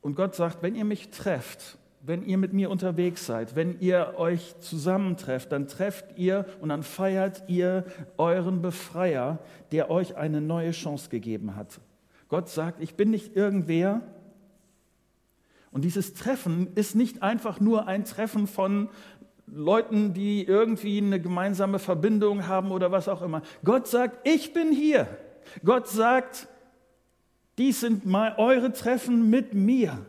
Und 0.00 0.14
Gott 0.14 0.36
sagt, 0.36 0.62
wenn 0.62 0.76
ihr 0.76 0.84
mich 0.84 1.10
trefft, 1.10 1.78
wenn 2.06 2.24
ihr 2.24 2.38
mit 2.38 2.52
mir 2.52 2.70
unterwegs 2.70 3.26
seid, 3.26 3.56
wenn 3.56 3.80
ihr 3.80 4.14
euch 4.16 4.54
zusammentrefft, 4.60 5.50
dann 5.50 5.66
trefft 5.66 6.16
ihr 6.16 6.46
und 6.60 6.68
dann 6.68 6.84
feiert 6.84 7.42
ihr 7.48 7.84
euren 8.16 8.62
Befreier, 8.62 9.40
der 9.72 9.90
euch 9.90 10.16
eine 10.16 10.40
neue 10.40 10.70
Chance 10.70 11.08
gegeben 11.10 11.56
hat. 11.56 11.80
Gott 12.28 12.48
sagt, 12.48 12.80
ich 12.80 12.94
bin 12.94 13.10
nicht 13.10 13.34
irgendwer. 13.34 14.02
Und 15.72 15.84
dieses 15.84 16.14
Treffen 16.14 16.68
ist 16.76 16.94
nicht 16.94 17.22
einfach 17.22 17.58
nur 17.58 17.88
ein 17.88 18.04
Treffen 18.04 18.46
von 18.46 18.88
Leuten, 19.48 20.14
die 20.14 20.44
irgendwie 20.44 20.98
eine 20.98 21.20
gemeinsame 21.20 21.80
Verbindung 21.80 22.46
haben 22.46 22.70
oder 22.70 22.92
was 22.92 23.08
auch 23.08 23.22
immer. 23.22 23.42
Gott 23.64 23.88
sagt, 23.88 24.26
ich 24.26 24.52
bin 24.52 24.70
hier. 24.72 25.08
Gott 25.64 25.88
sagt, 25.88 26.48
dies 27.58 27.80
sind 27.80 28.06
mal 28.06 28.34
eure 28.38 28.72
Treffen 28.72 29.28
mit 29.28 29.54
mir. 29.54 30.06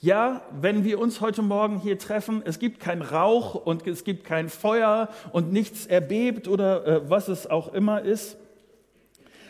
Ja, 0.00 0.42
wenn 0.52 0.84
wir 0.84 1.00
uns 1.00 1.20
heute 1.20 1.42
Morgen 1.42 1.80
hier 1.80 1.98
treffen, 1.98 2.42
es 2.44 2.60
gibt 2.60 2.78
kein 2.78 3.02
Rauch 3.02 3.56
und 3.56 3.84
es 3.84 4.04
gibt 4.04 4.24
kein 4.24 4.48
Feuer 4.48 5.08
und 5.32 5.52
nichts 5.52 5.86
erbebt 5.86 6.46
oder 6.46 6.86
äh, 6.86 7.10
was 7.10 7.26
es 7.26 7.48
auch 7.48 7.72
immer 7.74 8.02
ist. 8.02 8.36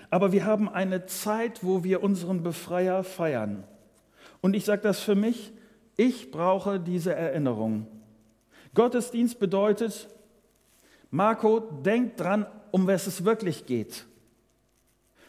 Aber 0.08 0.32
wir 0.32 0.46
haben 0.46 0.70
eine 0.70 1.04
Zeit, 1.04 1.62
wo 1.62 1.84
wir 1.84 2.02
unseren 2.02 2.42
Befreier 2.42 3.04
feiern. 3.04 3.64
Und 4.40 4.54
ich 4.54 4.64
sage 4.64 4.80
das 4.80 5.00
für 5.00 5.14
mich, 5.14 5.52
ich 5.98 6.30
brauche 6.30 6.80
diese 6.80 7.14
Erinnerung. 7.14 7.86
Gottesdienst 8.72 9.38
bedeutet, 9.38 10.08
Marco, 11.10 11.60
denk 11.60 12.16
dran, 12.16 12.46
um 12.70 12.86
was 12.86 13.06
es 13.06 13.26
wirklich 13.26 13.66
geht. 13.66 14.06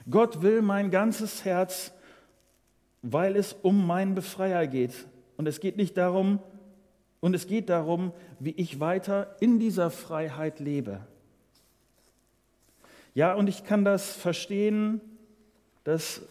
Gott 0.10 0.42
will 0.42 0.62
mein 0.62 0.92
ganzes 0.92 1.44
Herz, 1.44 1.92
weil 3.02 3.36
es 3.36 3.54
um 3.54 3.86
meinen 3.86 4.16
Befreier 4.16 4.68
geht. 4.68 5.08
Und 5.38 5.48
es 5.48 5.60
geht 5.60 5.78
nicht 5.78 5.98
darum, 5.98 6.40
und 7.22 7.34
es 7.34 7.48
geht 7.48 7.70
darum, 7.70 8.14
wie 8.40 8.52
ich 8.52 8.80
weiter 8.80 9.36
in 9.40 9.60
dieser 9.60 9.92
Freiheit 9.92 10.60
lebe. 10.60 11.02
Ja, 13.14 13.34
und 13.34 13.48
ich 13.48 13.66
kann 13.66 13.84
das 13.84 14.16
verstehen, 14.16 15.02
dass 15.84 16.22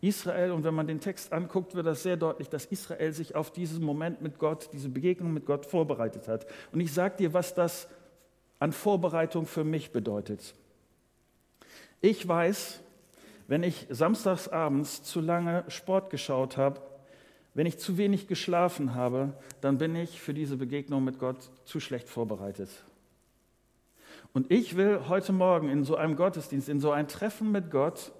Israel, 0.00 0.52
und 0.52 0.62
wenn 0.62 0.74
man 0.74 0.86
den 0.86 1.00
Text 1.00 1.32
anguckt, 1.32 1.74
wird 1.74 1.86
das 1.86 2.02
sehr 2.02 2.16
deutlich, 2.16 2.48
dass 2.48 2.66
Israel 2.66 3.12
sich 3.12 3.34
auf 3.34 3.50
diesen 3.50 3.82
Moment 3.82 4.22
mit 4.22 4.38
Gott, 4.38 4.68
diese 4.72 4.88
Begegnung 4.88 5.32
mit 5.32 5.46
Gott 5.46 5.66
vorbereitet 5.66 6.28
hat. 6.28 6.46
Und 6.72 6.80
ich 6.80 6.92
sage 6.92 7.16
dir, 7.16 7.34
was 7.34 7.54
das 7.54 7.88
an 8.58 8.72
Vorbereitung 8.72 9.46
für 9.46 9.64
mich 9.64 9.90
bedeutet. 9.90 10.54
Ich 12.00 12.26
weiß, 12.26 12.80
wenn 13.48 13.62
ich 13.62 13.86
samstagsabends 13.90 15.02
zu 15.02 15.20
lange 15.20 15.64
Sport 15.68 16.10
geschaut 16.10 16.56
habe, 16.56 16.80
wenn 17.54 17.66
ich 17.66 17.78
zu 17.78 17.96
wenig 17.96 18.26
geschlafen 18.26 18.94
habe, 18.94 19.32
dann 19.60 19.78
bin 19.78 19.96
ich 19.96 20.20
für 20.20 20.34
diese 20.34 20.56
Begegnung 20.56 21.04
mit 21.04 21.18
Gott 21.18 21.50
zu 21.64 21.80
schlecht 21.80 22.08
vorbereitet. 22.08 22.68
Und 24.32 24.52
ich 24.52 24.76
will 24.76 25.08
heute 25.08 25.32
Morgen 25.32 25.70
in 25.70 25.84
so 25.84 25.96
einem 25.96 26.16
Gottesdienst, 26.16 26.68
in 26.68 26.80
so 26.80 26.90
ein 26.90 27.08
Treffen 27.08 27.52
mit 27.52 27.70
Gott, 27.70 28.12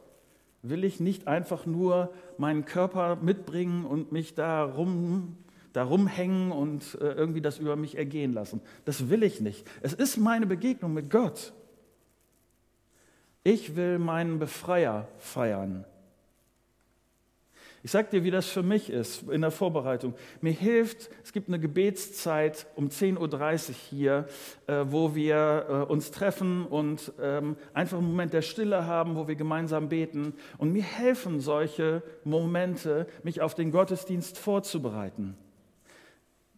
will 0.62 0.84
ich 0.84 1.00
nicht 1.00 1.28
einfach 1.28 1.66
nur 1.66 2.12
meinen 2.38 2.64
Körper 2.64 3.16
mitbringen 3.16 3.84
und 3.84 4.12
mich 4.12 4.34
da, 4.34 4.64
rum, 4.64 5.36
da 5.72 5.84
rumhängen 5.84 6.52
und 6.52 6.96
äh, 7.00 7.12
irgendwie 7.12 7.42
das 7.42 7.58
über 7.58 7.76
mich 7.76 7.98
ergehen 7.98 8.32
lassen. 8.32 8.62
Das 8.84 9.10
will 9.10 9.22
ich 9.22 9.40
nicht. 9.40 9.66
Es 9.82 9.92
ist 9.92 10.16
meine 10.16 10.46
Begegnung 10.46 10.94
mit 10.94 11.10
Gott. 11.10 11.52
Ich 13.46 13.76
will 13.76 14.00
meinen 14.00 14.40
Befreier 14.40 15.06
feiern. 15.18 15.84
Ich 17.84 17.92
sage 17.92 18.08
dir, 18.10 18.24
wie 18.24 18.32
das 18.32 18.48
für 18.48 18.64
mich 18.64 18.90
ist 18.90 19.22
in 19.30 19.42
der 19.42 19.52
Vorbereitung. 19.52 20.14
Mir 20.40 20.50
hilft, 20.50 21.10
es 21.22 21.32
gibt 21.32 21.46
eine 21.46 21.60
Gebetszeit 21.60 22.66
um 22.74 22.88
10.30 22.88 23.68
Uhr 23.68 23.74
hier, 23.88 24.28
äh, 24.66 24.86
wo 24.88 25.14
wir 25.14 25.66
äh, 25.68 25.92
uns 25.92 26.10
treffen 26.10 26.66
und 26.66 27.12
ähm, 27.22 27.54
einfach 27.72 27.98
einen 27.98 28.08
Moment 28.08 28.32
der 28.32 28.42
Stille 28.42 28.84
haben, 28.84 29.14
wo 29.14 29.28
wir 29.28 29.36
gemeinsam 29.36 29.90
beten. 29.90 30.34
Und 30.58 30.72
mir 30.72 30.82
helfen 30.82 31.38
solche 31.38 32.02
Momente, 32.24 33.06
mich 33.22 33.42
auf 33.42 33.54
den 33.54 33.70
Gottesdienst 33.70 34.38
vorzubereiten. 34.38 35.36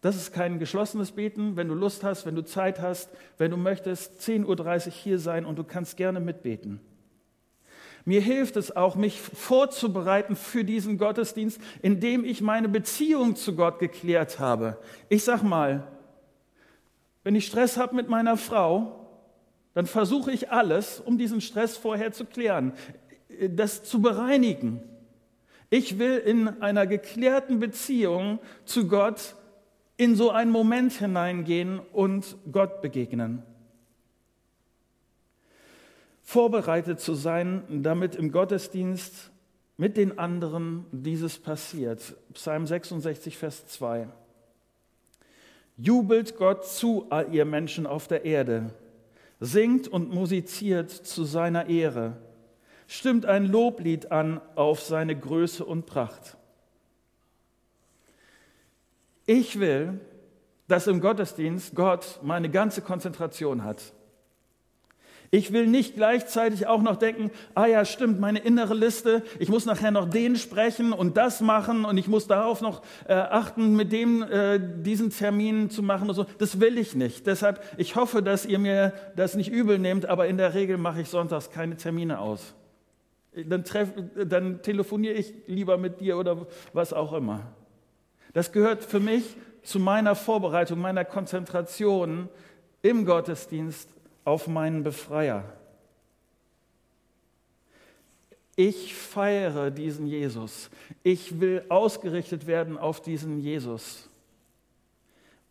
Das 0.01 0.17
ist 0.17 0.33
kein 0.33 0.59
geschlossenes 0.59 1.13
Beten. 1.13 1.57
Wenn 1.57 1.69
du 1.69 1.75
Lust 1.75 2.05
hast, 2.05 2.25
wenn 2.25 2.35
du 2.35 2.45
Zeit 2.45 2.81
hast, 2.81 3.11
wenn 3.37 3.51
du 3.51 3.57
möchtest, 3.57 4.21
10.30 4.21 4.87
Uhr 4.87 4.93
hier 4.93 5.19
sein 5.19 5.45
und 5.45 5.59
du 5.59 5.65
kannst 5.65 5.97
gerne 5.97 6.21
mitbeten. 6.21 6.81
Mir 8.05 8.21
hilft 8.21 8.57
es 8.57 8.75
auch, 8.75 8.97
mich 8.97 9.21
vorzubereiten 9.21 10.35
für 10.37 10.65
diesen 10.65 10.97
Gottesdienst, 10.99 11.61
indem 11.83 12.25
ich 12.25 12.41
meine 12.41 12.69
Beziehung 12.69 13.37
zu 13.37 13.55
Gott 13.55 13.81
geklärt 13.81 14.39
habe. 14.39 14.79
Ich 15.09 15.25
sag 15.25 15.43
mal, 15.43 15.87
wenn 17.23 17.35
ich 17.35 17.47
Stress 17.47 17.77
habe 17.77 17.95
mit 17.95 18.09
meiner 18.09 18.39
Frau, 18.39 19.07
dann 19.75 19.85
versuche 19.85 20.33
ich 20.33 20.51
alles, 20.51 21.01
um 21.01 21.19
diesen 21.19 21.41
Stress 21.41 21.77
vorher 21.77 22.13
zu 22.13 22.25
klären, 22.25 22.73
das 23.51 23.85
zu 23.85 24.01
bereinigen. 24.01 24.81
Ich 25.69 25.99
will 25.99 26.17
in 26.17 26.63
einer 26.63 26.87
geklärten 26.87 27.61
Beziehung 27.61 28.39
zu 28.65 28.89
Gott 28.89 29.37
in 29.99 30.17
so 30.17 30.31
einen 30.31 30.51
Moment 30.51 30.93
hineingehen 30.95 31.79
und 31.93 32.39
Gott 32.51 32.81
begegnen 32.81 33.43
vorbereitet 36.29 37.01
zu 37.01 37.15
sein, 37.15 37.63
damit 37.71 38.15
im 38.15 38.31
Gottesdienst 38.31 39.31
mit 39.79 39.97
den 39.97 40.19
anderen 40.19 40.85
dieses 40.93 41.39
passiert. 41.39 42.17
Psalm 42.35 42.67
66, 42.67 43.39
Vers 43.39 43.67
2. 43.69 44.09
Jubelt 45.79 46.37
Gott 46.37 46.67
zu, 46.67 47.07
all 47.09 47.33
ihr 47.33 47.47
Menschen 47.47 47.87
auf 47.87 48.09
der 48.09 48.27
Erde, 48.27 48.75
singt 49.41 49.89
und 49.89 50.13
musiziert 50.13 50.91
zu 50.91 51.25
seiner 51.25 51.71
Ehre, 51.71 52.19
stimmt 52.89 53.25
ein 53.25 53.47
Loblied 53.47 54.13
an 54.13 54.43
auf 54.55 54.83
seine 54.83 55.19
Größe 55.19 55.65
und 55.65 55.87
Pracht. 55.87 56.37
Ich 59.31 59.61
will, 59.61 60.01
dass 60.69 60.87
im 60.87 61.03
Gottesdienst 61.03 61.75
Gott 61.75 62.19
meine 62.23 62.49
ganze 62.49 62.81
Konzentration 62.81 63.63
hat. 63.63 63.93
Ich 65.31 65.53
will 65.53 65.67
nicht 65.67 65.97
gleichzeitig 65.97 66.67
auch 66.67 66.81
noch 66.81 66.97
denken, 66.97 67.31
ah 67.55 67.67
ja, 67.67 67.85
stimmt, 67.85 68.19
meine 68.21 68.39
innere 68.39 68.73
Liste, 68.73 69.23
ich 69.39 69.51
muss 69.51 69.67
nachher 69.67 69.91
noch 69.91 70.09
den 70.09 70.37
sprechen 70.37 70.95
und 70.95 71.19
das 71.19 71.43
machen 71.43 71.85
und 71.85 71.99
ich 71.99 72.09
muss 72.09 72.27
darauf 72.27 72.63
noch 72.63 72.81
äh, 73.07 73.13
achten, 73.13 73.77
mit 73.77 73.93
dem 73.93 74.23
äh, 74.23 74.59
diesen 74.59 75.11
Termin 75.11 75.69
zu 75.69 75.83
machen 75.83 76.09
und 76.09 76.15
so. 76.15 76.25
Das 76.39 76.59
will 76.59 76.79
ich 76.79 76.95
nicht. 76.95 77.27
Deshalb, 77.27 77.63
ich 77.77 77.97
hoffe, 77.97 78.23
dass 78.23 78.47
ihr 78.47 78.59
mir 78.59 78.95
das 79.15 79.35
nicht 79.35 79.53
übel 79.53 79.79
nehmt, 79.79 80.07
aber 80.07 80.27
in 80.27 80.39
der 80.39 80.55
Regel 80.55 80.79
mache 80.79 81.03
ich 81.03 81.11
sonntags 81.11 81.51
keine 81.51 81.77
Termine 81.77 82.19
aus. 82.19 82.55
Dann, 83.35 83.63
dann 84.25 84.63
telefoniere 84.63 85.13
ich 85.13 85.35
lieber 85.47 85.77
mit 85.77 86.01
dir 86.01 86.17
oder 86.17 86.47
was 86.73 86.95
auch 86.95 87.13
immer. 87.13 87.43
Das 88.33 88.53
gehört 88.53 88.85
für 88.85 89.01
mich 89.01 89.37
zu 89.63 89.79
meiner 89.79 90.15
Vorbereitung, 90.15 90.81
meiner 90.81 91.05
Konzentration 91.05 92.29
im 92.83 93.05
Gottesdienst 93.05 93.89
auf 94.25 94.47
meinen 94.47 94.83
Befreier. 94.83 95.45
Ich 98.57 98.95
feiere 98.95 99.71
diesen 99.71 100.07
Jesus. 100.07 100.71
Ich 101.03 101.41
will 101.41 101.65
ausgerichtet 101.69 102.47
werden 102.47 102.77
auf 102.77 103.01
diesen 103.01 103.39
Jesus. 103.39 104.11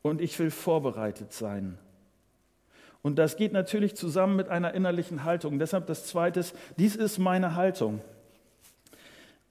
Und 0.01 0.21
ich 0.21 0.37
will 0.39 0.51
vorbereitet 0.51 1.31
sein. 1.31 1.77
Und 3.01 3.15
das 3.15 3.37
geht 3.37 3.53
natürlich 3.53 3.95
zusammen 3.95 4.35
mit 4.35 4.49
einer 4.49 4.73
innerlichen 4.73 5.23
Haltung. 5.23 5.59
Deshalb 5.59 5.87
das 5.87 6.05
Zweite, 6.05 6.43
dies 6.77 6.97
ist 6.97 7.17
meine 7.17 7.55
Haltung. 7.55 8.01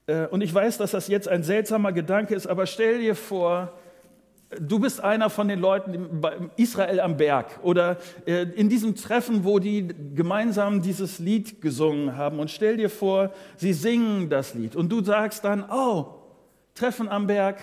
Äh, 0.06 0.26
und 0.26 0.40
ich 0.40 0.52
weiß, 0.52 0.78
dass 0.78 0.92
das 0.92 1.08
jetzt 1.08 1.28
ein 1.28 1.42
seltsamer 1.42 1.92
Gedanke 1.92 2.34
ist, 2.34 2.46
aber 2.46 2.66
stell 2.66 2.98
dir 3.00 3.14
vor, 3.14 3.72
Du 4.60 4.78
bist 4.78 5.02
einer 5.02 5.28
von 5.28 5.48
den 5.48 5.58
Leuten 5.58 6.20
bei 6.20 6.36
Israel 6.56 7.00
am 7.00 7.16
Berg 7.16 7.58
oder 7.64 7.98
äh, 8.26 8.42
in 8.42 8.68
diesem 8.68 8.94
Treffen, 8.94 9.44
wo 9.44 9.58
die 9.58 9.88
gemeinsam 10.14 10.82
dieses 10.82 11.18
Lied 11.18 11.60
gesungen 11.60 12.16
haben. 12.16 12.38
Und 12.38 12.50
stell 12.52 12.76
dir 12.76 12.88
vor, 12.88 13.32
sie 13.56 13.72
singen 13.72 14.30
das 14.30 14.54
Lied. 14.54 14.76
Und 14.76 14.90
du 14.90 15.02
sagst 15.02 15.44
dann, 15.44 15.64
oh, 15.68 16.14
Treffen 16.74 17.08
am 17.08 17.26
Berg. 17.26 17.56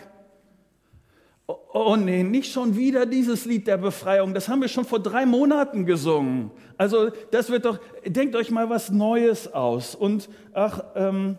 Oh, 1.48 1.56
oh 1.74 1.96
nee, 1.96 2.22
nicht 2.22 2.52
schon 2.52 2.76
wieder 2.76 3.06
dieses 3.06 3.46
Lied 3.46 3.66
der 3.66 3.78
Befreiung. 3.78 4.34
Das 4.34 4.50
haben 4.50 4.60
wir 4.60 4.68
schon 4.68 4.86
vor 4.86 5.00
drei 5.00 5.26
Monaten 5.26 5.86
gesungen. 5.86 6.52
Also 6.78 7.12
das 7.32 7.50
wird 7.50 7.64
doch, 7.64 7.80
denkt 8.06 8.36
euch 8.36 8.52
mal 8.52 8.70
was 8.70 8.92
Neues 8.92 9.54
aus. 9.54 9.96
Und 9.96 10.28
ach, 10.52 10.84
ähm, 10.96 11.38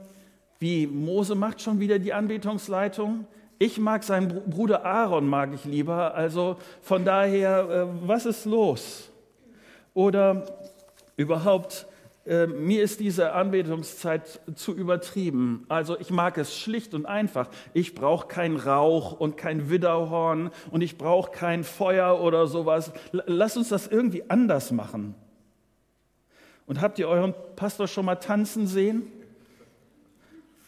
wie 0.64 0.86
Mose 0.86 1.34
macht 1.34 1.60
schon 1.60 1.78
wieder 1.78 1.98
die 1.98 2.14
Anbetungsleitung. 2.14 3.26
Ich 3.58 3.78
mag 3.78 4.02
seinen 4.02 4.48
Bruder 4.48 4.82
Aaron, 4.86 5.28
mag 5.28 5.52
ich 5.52 5.66
lieber. 5.66 6.14
Also 6.14 6.56
von 6.80 7.04
daher, 7.04 7.68
äh, 7.68 8.08
was 8.08 8.24
ist 8.24 8.46
los? 8.46 9.10
Oder 9.92 10.46
überhaupt, 11.18 11.86
äh, 12.24 12.46
mir 12.46 12.82
ist 12.82 13.00
diese 13.00 13.34
Anbetungszeit 13.34 14.40
zu 14.54 14.74
übertrieben. 14.74 15.66
Also 15.68 16.00
ich 16.00 16.08
mag 16.08 16.38
es 16.38 16.56
schlicht 16.56 16.94
und 16.94 17.04
einfach. 17.04 17.50
Ich 17.74 17.94
brauche 17.94 18.26
keinen 18.26 18.56
Rauch 18.56 19.20
und 19.20 19.36
kein 19.36 19.68
Widderhorn 19.68 20.50
und 20.70 20.80
ich 20.80 20.96
brauche 20.96 21.30
kein 21.30 21.62
Feuer 21.62 22.22
oder 22.22 22.46
sowas. 22.46 22.90
Lass 23.12 23.58
uns 23.58 23.68
das 23.68 23.86
irgendwie 23.86 24.30
anders 24.30 24.72
machen. 24.72 25.14
Und 26.64 26.80
habt 26.80 26.98
ihr 26.98 27.06
euren 27.06 27.34
Pastor 27.54 27.86
schon 27.86 28.06
mal 28.06 28.16
tanzen 28.16 28.66
sehen? 28.66 29.12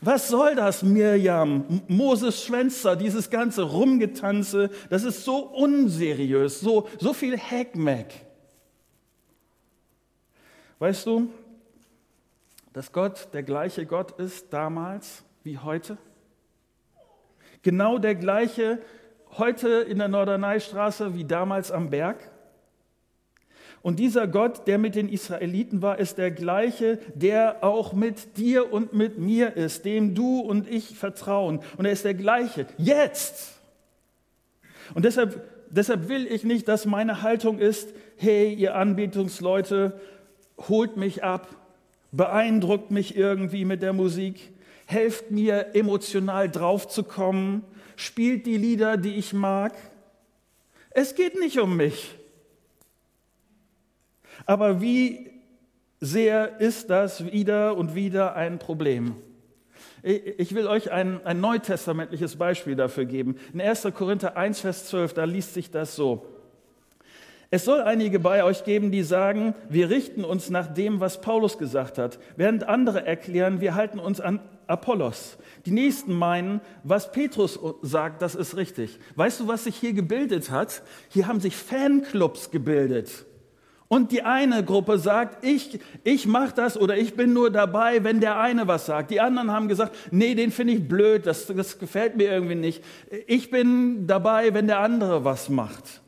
Was 0.00 0.28
soll 0.28 0.54
das, 0.54 0.82
Mirjam, 0.82 1.82
Moses 1.88 2.44
Schwänzer, 2.44 2.96
dieses 2.96 3.30
ganze 3.30 3.62
Rumgetanze, 3.62 4.70
das 4.90 5.04
ist 5.04 5.24
so 5.24 5.38
unseriös, 5.38 6.60
so, 6.60 6.88
so 7.00 7.14
viel 7.14 7.38
Hackmack. 7.38 8.12
Weißt 10.78 11.06
du, 11.06 11.30
dass 12.74 12.92
Gott 12.92 13.28
der 13.32 13.42
gleiche 13.42 13.86
Gott 13.86 14.18
ist 14.20 14.52
damals 14.52 15.24
wie 15.42 15.56
heute? 15.56 15.96
Genau 17.62 17.96
der 17.96 18.14
gleiche 18.14 18.82
heute 19.38 19.68
in 19.68 19.98
der 19.98 20.08
Norderneistraße 20.08 21.14
wie 21.14 21.24
damals 21.24 21.72
am 21.72 21.88
Berg? 21.88 22.30
Und 23.82 23.98
dieser 23.98 24.26
Gott, 24.26 24.66
der 24.66 24.78
mit 24.78 24.94
den 24.94 25.08
Israeliten 25.08 25.80
war, 25.80 25.98
ist 25.98 26.18
der 26.18 26.30
gleiche, 26.30 26.98
der 27.14 27.62
auch 27.62 27.92
mit 27.92 28.36
dir 28.36 28.72
und 28.72 28.92
mit 28.92 29.18
mir 29.18 29.56
ist, 29.56 29.84
dem 29.84 30.14
du 30.14 30.40
und 30.40 30.68
ich 30.68 30.98
vertrauen. 30.98 31.60
Und 31.76 31.84
er 31.84 31.92
ist 31.92 32.04
der 32.04 32.14
gleiche, 32.14 32.66
jetzt. 32.78 33.60
Und 34.94 35.04
deshalb, 35.04 35.40
deshalb 35.70 36.08
will 36.08 36.26
ich 36.26 36.44
nicht, 36.44 36.66
dass 36.68 36.84
meine 36.84 37.22
Haltung 37.22 37.58
ist, 37.58 37.88
hey, 38.16 38.52
ihr 38.52 38.74
Anbetungsleute, 38.74 40.00
holt 40.68 40.96
mich 40.96 41.22
ab, 41.22 41.48
beeindruckt 42.12 42.90
mich 42.90 43.16
irgendwie 43.16 43.64
mit 43.64 43.82
der 43.82 43.92
Musik, 43.92 44.52
helft 44.86 45.30
mir 45.30 45.74
emotional 45.74 46.48
draufzukommen, 46.48 47.62
spielt 47.96 48.46
die 48.46 48.56
Lieder, 48.56 48.96
die 48.96 49.16
ich 49.16 49.32
mag. 49.32 49.74
Es 50.90 51.14
geht 51.14 51.38
nicht 51.38 51.58
um 51.58 51.76
mich. 51.76 52.16
Aber 54.46 54.80
wie 54.80 55.30
sehr 56.00 56.60
ist 56.60 56.88
das 56.88 57.30
wieder 57.30 57.76
und 57.76 57.94
wieder 57.94 58.36
ein 58.36 58.58
Problem? 58.58 59.16
Ich 60.02 60.54
will 60.54 60.68
euch 60.68 60.92
ein, 60.92 61.24
ein 61.26 61.40
neutestamentliches 61.40 62.36
Beispiel 62.36 62.76
dafür 62.76 63.06
geben. 63.06 63.36
In 63.52 63.60
1. 63.60 63.88
Korinther 63.92 64.36
1, 64.36 64.60
Vers 64.60 64.86
12, 64.86 65.14
da 65.14 65.24
liest 65.24 65.54
sich 65.54 65.70
das 65.70 65.96
so. 65.96 66.26
Es 67.50 67.64
soll 67.64 67.80
einige 67.80 68.18
bei 68.18 68.44
euch 68.44 68.64
geben, 68.64 68.90
die 68.90 69.02
sagen, 69.02 69.54
wir 69.68 69.90
richten 69.90 70.24
uns 70.24 70.50
nach 70.50 70.72
dem, 70.72 71.00
was 71.00 71.20
Paulus 71.20 71.58
gesagt 71.58 71.98
hat, 71.98 72.18
während 72.36 72.64
andere 72.64 73.06
erklären, 73.06 73.60
wir 73.60 73.74
halten 73.74 73.98
uns 73.98 74.20
an 74.20 74.40
Apollos. 74.66 75.38
Die 75.64 75.70
nächsten 75.70 76.12
meinen, 76.12 76.60
was 76.82 77.12
Petrus 77.12 77.58
sagt, 77.82 78.22
das 78.22 78.34
ist 78.34 78.56
richtig. 78.56 78.98
Weißt 79.14 79.40
du, 79.40 79.48
was 79.48 79.64
sich 79.64 79.76
hier 79.76 79.92
gebildet 79.92 80.50
hat? 80.50 80.82
Hier 81.08 81.28
haben 81.28 81.40
sich 81.40 81.56
Fanclubs 81.56 82.50
gebildet. 82.50 83.26
Und 83.88 84.10
die 84.10 84.22
eine 84.22 84.64
Gruppe 84.64 84.98
sagt, 84.98 85.44
ich, 85.44 85.78
ich 86.02 86.26
mache 86.26 86.54
das 86.54 86.76
oder 86.76 86.96
ich 86.96 87.14
bin 87.14 87.32
nur 87.32 87.50
dabei, 87.50 88.02
wenn 88.02 88.20
der 88.20 88.38
eine 88.38 88.66
was 88.66 88.86
sagt. 88.86 89.12
Die 89.12 89.20
anderen 89.20 89.52
haben 89.52 89.68
gesagt, 89.68 89.94
nee, 90.10 90.34
den 90.34 90.50
finde 90.50 90.72
ich 90.72 90.88
blöd, 90.88 91.26
das, 91.26 91.46
das 91.46 91.78
gefällt 91.78 92.16
mir 92.16 92.30
irgendwie 92.30 92.56
nicht. 92.56 92.82
Ich 93.26 93.50
bin 93.50 94.06
dabei, 94.08 94.52
wenn 94.54 94.66
der 94.66 94.80
andere 94.80 95.24
was 95.24 95.48
macht. 95.48 96.00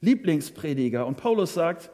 Lieblingsprediger. 0.00 1.06
Und 1.06 1.16
Paulus 1.16 1.54
sagt, 1.54 1.90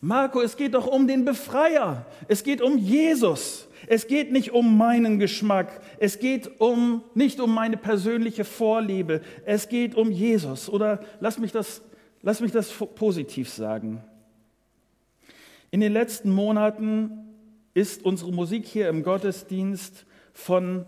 Marco, 0.00 0.42
es 0.42 0.56
geht 0.56 0.74
doch 0.74 0.86
um 0.86 1.06
den 1.06 1.24
Befreier. 1.24 2.04
Es 2.28 2.42
geht 2.42 2.60
um 2.60 2.76
Jesus. 2.76 3.68
Es 3.86 4.06
geht 4.06 4.32
nicht 4.32 4.50
um 4.52 4.76
meinen 4.76 5.18
Geschmack. 5.18 5.80
Es 5.98 6.18
geht 6.18 6.60
um, 6.60 7.02
nicht 7.14 7.40
um 7.40 7.54
meine 7.54 7.76
persönliche 7.76 8.44
Vorliebe. 8.44 9.22
Es 9.46 9.68
geht 9.68 9.94
um 9.94 10.10
Jesus. 10.10 10.68
Oder 10.68 11.00
lass 11.20 11.38
mich 11.38 11.52
das, 11.52 11.80
lass 12.24 12.40
mich 12.40 12.50
das 12.50 12.72
positiv 12.72 13.48
sagen. 13.48 14.02
In 15.70 15.80
den 15.80 15.92
letzten 15.92 16.30
Monaten 16.30 17.10
ist 17.74 18.04
unsere 18.04 18.32
Musik 18.32 18.66
hier 18.66 18.88
im 18.88 19.02
Gottesdienst 19.02 20.06
von 20.32 20.86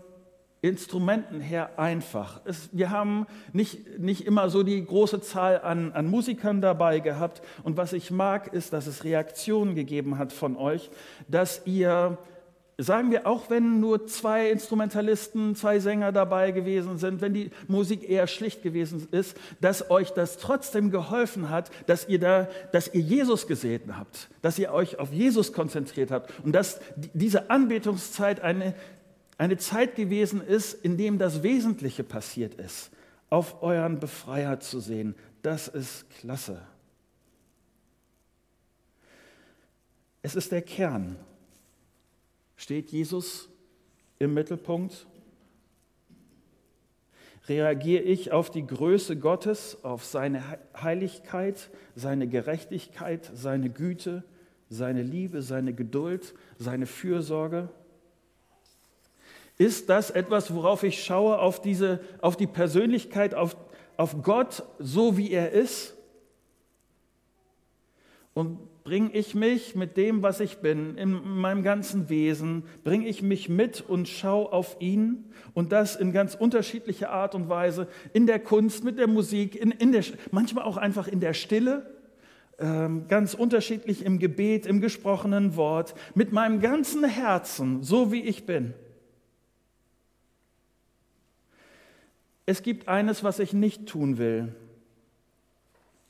Instrumenten 0.61 1.39
her 1.39 1.77
einfach. 1.77 2.41
Es, 2.45 2.69
wir 2.71 2.89
haben 2.89 3.27
nicht, 3.53 3.99
nicht 3.99 4.25
immer 4.25 4.49
so 4.49 4.63
die 4.63 4.83
große 4.83 5.21
Zahl 5.21 5.61
an, 5.61 5.91
an 5.91 6.09
Musikern 6.09 6.61
dabei 6.61 6.99
gehabt. 6.99 7.41
Und 7.63 7.77
was 7.77 7.93
ich 7.93 8.09
mag, 8.09 8.53
ist, 8.53 8.73
dass 8.73 8.87
es 8.87 9.03
Reaktionen 9.03 9.75
gegeben 9.75 10.17
hat 10.17 10.33
von 10.33 10.57
euch, 10.57 10.89
dass 11.27 11.61
ihr, 11.65 12.17
sagen 12.77 13.09
wir, 13.11 13.25
auch 13.25 13.49
wenn 13.49 13.79
nur 13.79 14.05
zwei 14.07 14.49
Instrumentalisten, 14.51 15.55
zwei 15.55 15.79
Sänger 15.79 16.11
dabei 16.11 16.51
gewesen 16.51 16.97
sind, 16.97 17.21
wenn 17.21 17.33
die 17.33 17.49
Musik 17.67 18.07
eher 18.07 18.27
schlicht 18.27 18.61
gewesen 18.61 19.07
ist, 19.11 19.35
dass 19.61 19.89
euch 19.89 20.11
das 20.11 20.37
trotzdem 20.37 20.91
geholfen 20.91 21.49
hat, 21.49 21.71
dass 21.87 22.07
ihr 22.07 22.19
da, 22.19 22.47
dass 22.71 22.93
ihr 22.93 23.01
Jesus 23.01 23.47
gesehen 23.47 23.97
habt, 23.97 24.29
dass 24.41 24.59
ihr 24.59 24.71
euch 24.71 24.99
auf 24.99 25.11
Jesus 25.11 25.53
konzentriert 25.53 26.11
habt 26.11 26.31
und 26.43 26.53
dass 26.53 26.79
diese 27.13 27.49
Anbetungszeit 27.49 28.41
eine 28.41 28.75
eine 29.37 29.57
Zeit 29.57 29.95
gewesen 29.95 30.41
ist, 30.41 30.73
in 30.73 30.97
dem 30.97 31.17
das 31.17 31.43
Wesentliche 31.43 32.03
passiert 32.03 32.55
ist, 32.55 32.91
auf 33.29 33.61
euren 33.61 33.99
Befreier 33.99 34.59
zu 34.59 34.79
sehen. 34.79 35.15
Das 35.41 35.67
ist 35.67 36.09
klasse. 36.09 36.61
Es 40.21 40.35
ist 40.35 40.51
der 40.51 40.61
Kern. 40.61 41.17
Steht 42.57 42.91
Jesus 42.91 43.47
im 44.19 44.33
Mittelpunkt? 44.33 45.05
Reagiere 47.47 48.03
ich 48.03 48.33
auf 48.33 48.49
die 48.49 48.65
Größe 48.65 49.15
Gottes, 49.15 49.77
auf 49.83 50.03
seine 50.03 50.43
Heiligkeit, 50.75 51.69
seine 51.95 52.27
Gerechtigkeit, 52.27 53.31
seine 53.33 53.69
Güte, 53.69 54.23
seine 54.69 55.01
Liebe, 55.01 55.41
seine 55.41 55.73
Geduld, 55.73 56.33
seine 56.57 56.87
Fürsorge? 56.87 57.69
Ist 59.57 59.89
das 59.89 60.11
etwas, 60.11 60.53
worauf 60.53 60.83
ich 60.83 61.03
schaue, 61.03 61.39
auf, 61.39 61.61
diese, 61.61 62.01
auf 62.21 62.37
die 62.37 62.47
Persönlichkeit, 62.47 63.33
auf, 63.33 63.55
auf 63.95 64.21
Gott, 64.23 64.63
so 64.77 65.15
wie 65.15 65.31
er 65.31 65.51
ist? 65.51 65.95
Und 68.33 68.59
bringe 68.87 69.11
ich 69.11 69.35
mich 69.35 69.75
mit 69.75 69.97
dem, 69.97 70.21
was 70.21 70.39
ich 70.39 70.59
bin, 70.59 70.95
in 70.95 71.11
meinem 71.11 71.61
ganzen 71.61 72.07
Wesen, 72.07 72.63
bringe 72.85 73.05
ich 73.05 73.21
mich 73.21 73.49
mit 73.49 73.81
und 73.81 74.07
schaue 74.07 74.53
auf 74.53 74.77
ihn 74.79 75.25
und 75.53 75.73
das 75.73 75.97
in 75.97 76.13
ganz 76.13 76.35
unterschiedlicher 76.35 77.09
Art 77.09 77.35
und 77.35 77.49
Weise, 77.49 77.89
in 78.13 78.27
der 78.27 78.39
Kunst, 78.39 78.85
mit 78.85 78.97
der 78.97 79.07
Musik, 79.07 79.57
in, 79.57 79.71
in 79.71 79.91
der, 79.91 80.05
manchmal 80.31 80.63
auch 80.63 80.77
einfach 80.77 81.09
in 81.09 81.19
der 81.19 81.33
Stille, 81.33 81.85
ähm, 82.59 83.09
ganz 83.09 83.33
unterschiedlich 83.33 84.05
im 84.05 84.19
Gebet, 84.19 84.65
im 84.65 84.79
gesprochenen 84.79 85.57
Wort, 85.57 85.93
mit 86.15 86.31
meinem 86.31 86.61
ganzen 86.61 87.03
Herzen, 87.03 87.83
so 87.83 88.13
wie 88.13 88.21
ich 88.21 88.45
bin. 88.45 88.73
Es 92.45 92.63
gibt 92.63 92.87
eines, 92.87 93.21
was 93.21 93.39
ich 93.39 93.51
nicht 93.51 93.85
tun 93.85 94.17
will. 94.17 94.55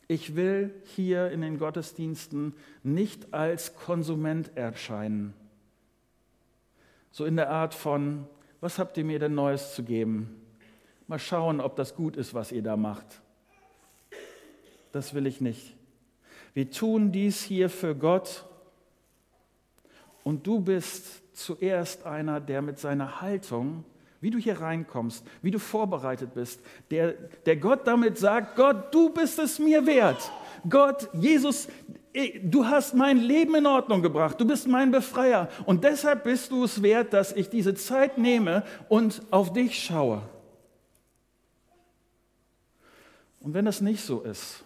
Ich 0.07 0.35
will 0.35 0.73
hier 0.95 1.31
in 1.31 1.41
den 1.41 1.59
Gottesdiensten 1.59 2.53
nicht 2.83 3.33
als 3.33 3.75
Konsument 3.75 4.55
erscheinen. 4.55 5.33
So 7.11 7.25
in 7.25 7.35
der 7.35 7.49
Art 7.49 7.73
von, 7.73 8.25
was 8.61 8.79
habt 8.79 8.97
ihr 8.97 9.03
mir 9.03 9.19
denn 9.19 9.35
Neues 9.35 9.75
zu 9.75 9.83
geben? 9.83 10.41
Mal 11.07 11.19
schauen, 11.19 11.59
ob 11.59 11.75
das 11.75 11.95
gut 11.95 12.15
ist, 12.15 12.33
was 12.33 12.51
ihr 12.51 12.63
da 12.63 12.77
macht. 12.77 13.21
Das 14.91 15.13
will 15.13 15.27
ich 15.27 15.41
nicht. 15.41 15.75
Wir 16.53 16.71
tun 16.71 17.11
dies 17.11 17.43
hier 17.43 17.69
für 17.69 17.95
Gott 17.95 18.45
und 20.23 20.47
du 20.47 20.59
bist 20.59 21.35
zuerst 21.35 22.05
einer, 22.05 22.39
der 22.41 22.61
mit 22.61 22.79
seiner 22.79 23.21
Haltung 23.21 23.83
wie 24.21 24.29
du 24.29 24.37
hier 24.37 24.59
reinkommst, 24.59 25.25
wie 25.41 25.51
du 25.51 25.59
vorbereitet 25.59 26.33
bist, 26.33 26.59
der, 26.89 27.13
der 27.45 27.57
Gott 27.57 27.85
damit 27.85 28.17
sagt, 28.17 28.55
Gott, 28.55 28.93
du 28.93 29.09
bist 29.09 29.39
es 29.39 29.59
mir 29.59 29.85
wert. 29.85 30.31
Gott, 30.67 31.09
Jesus, 31.13 31.67
du 32.43 32.65
hast 32.65 32.95
mein 32.95 33.17
Leben 33.17 33.55
in 33.55 33.65
Ordnung 33.65 34.01
gebracht, 34.01 34.39
du 34.39 34.45
bist 34.45 34.67
mein 34.67 34.91
Befreier 34.91 35.49
und 35.65 35.83
deshalb 35.83 36.23
bist 36.23 36.51
du 36.51 36.63
es 36.63 36.81
wert, 36.81 37.13
dass 37.13 37.31
ich 37.31 37.49
diese 37.49 37.75
Zeit 37.75 38.17
nehme 38.17 38.63
und 38.89 39.21
auf 39.29 39.53
dich 39.53 39.83
schaue. 39.83 40.21
Und 43.39 43.53
wenn 43.53 43.65
das 43.65 43.81
nicht 43.81 44.03
so 44.03 44.21
ist, 44.21 44.63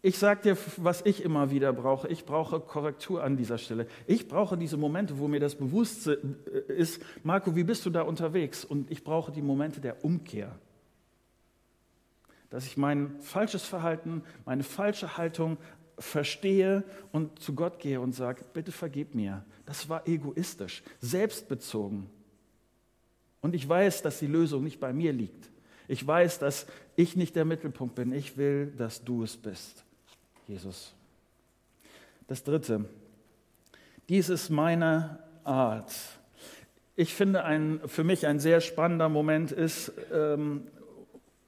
ich 0.00 0.16
sage 0.16 0.42
dir, 0.42 0.56
was 0.76 1.04
ich 1.04 1.24
immer 1.24 1.50
wieder 1.50 1.72
brauche. 1.72 2.06
Ich 2.08 2.24
brauche 2.24 2.60
Korrektur 2.60 3.24
an 3.24 3.36
dieser 3.36 3.58
Stelle. 3.58 3.88
Ich 4.06 4.28
brauche 4.28 4.56
diese 4.56 4.76
Momente, 4.76 5.18
wo 5.18 5.26
mir 5.26 5.40
das 5.40 5.56
bewusst 5.56 6.06
äh, 6.06 6.18
ist, 6.68 7.02
Marco, 7.24 7.56
wie 7.56 7.64
bist 7.64 7.84
du 7.84 7.90
da 7.90 8.02
unterwegs? 8.02 8.64
Und 8.64 8.90
ich 8.90 9.02
brauche 9.02 9.32
die 9.32 9.42
Momente 9.42 9.80
der 9.80 10.04
Umkehr. 10.04 10.56
Dass 12.50 12.66
ich 12.66 12.76
mein 12.76 13.18
falsches 13.20 13.64
Verhalten, 13.64 14.22
meine 14.44 14.62
falsche 14.62 15.16
Haltung 15.16 15.58
verstehe 15.98 16.84
und 17.10 17.40
zu 17.40 17.54
Gott 17.54 17.80
gehe 17.80 18.00
und 18.00 18.14
sage, 18.14 18.44
bitte 18.52 18.70
vergib 18.70 19.16
mir. 19.16 19.44
Das 19.66 19.88
war 19.88 20.06
egoistisch, 20.06 20.84
selbstbezogen. 21.00 22.08
Und 23.40 23.54
ich 23.54 23.68
weiß, 23.68 24.02
dass 24.02 24.20
die 24.20 24.26
Lösung 24.26 24.62
nicht 24.62 24.78
bei 24.78 24.92
mir 24.92 25.12
liegt. 25.12 25.50
Ich 25.88 26.06
weiß, 26.06 26.38
dass 26.38 26.66
ich 26.96 27.16
nicht 27.16 27.34
der 27.34 27.44
Mittelpunkt 27.44 27.94
bin. 27.94 28.12
Ich 28.12 28.36
will, 28.36 28.72
dass 28.76 29.04
du 29.04 29.22
es 29.22 29.36
bist, 29.36 29.84
Jesus. 30.48 30.94
Das 32.26 32.42
Dritte. 32.42 32.86
Dies 34.08 34.30
ist 34.30 34.48
meine 34.48 35.18
Art. 35.44 35.92
Ich 36.96 37.14
finde, 37.14 37.44
ein, 37.44 37.80
für 37.86 38.02
mich 38.02 38.26
ein 38.26 38.40
sehr 38.40 38.60
spannender 38.60 39.08
Moment 39.08 39.52
ist, 39.52 39.92
ähm, 40.12 40.66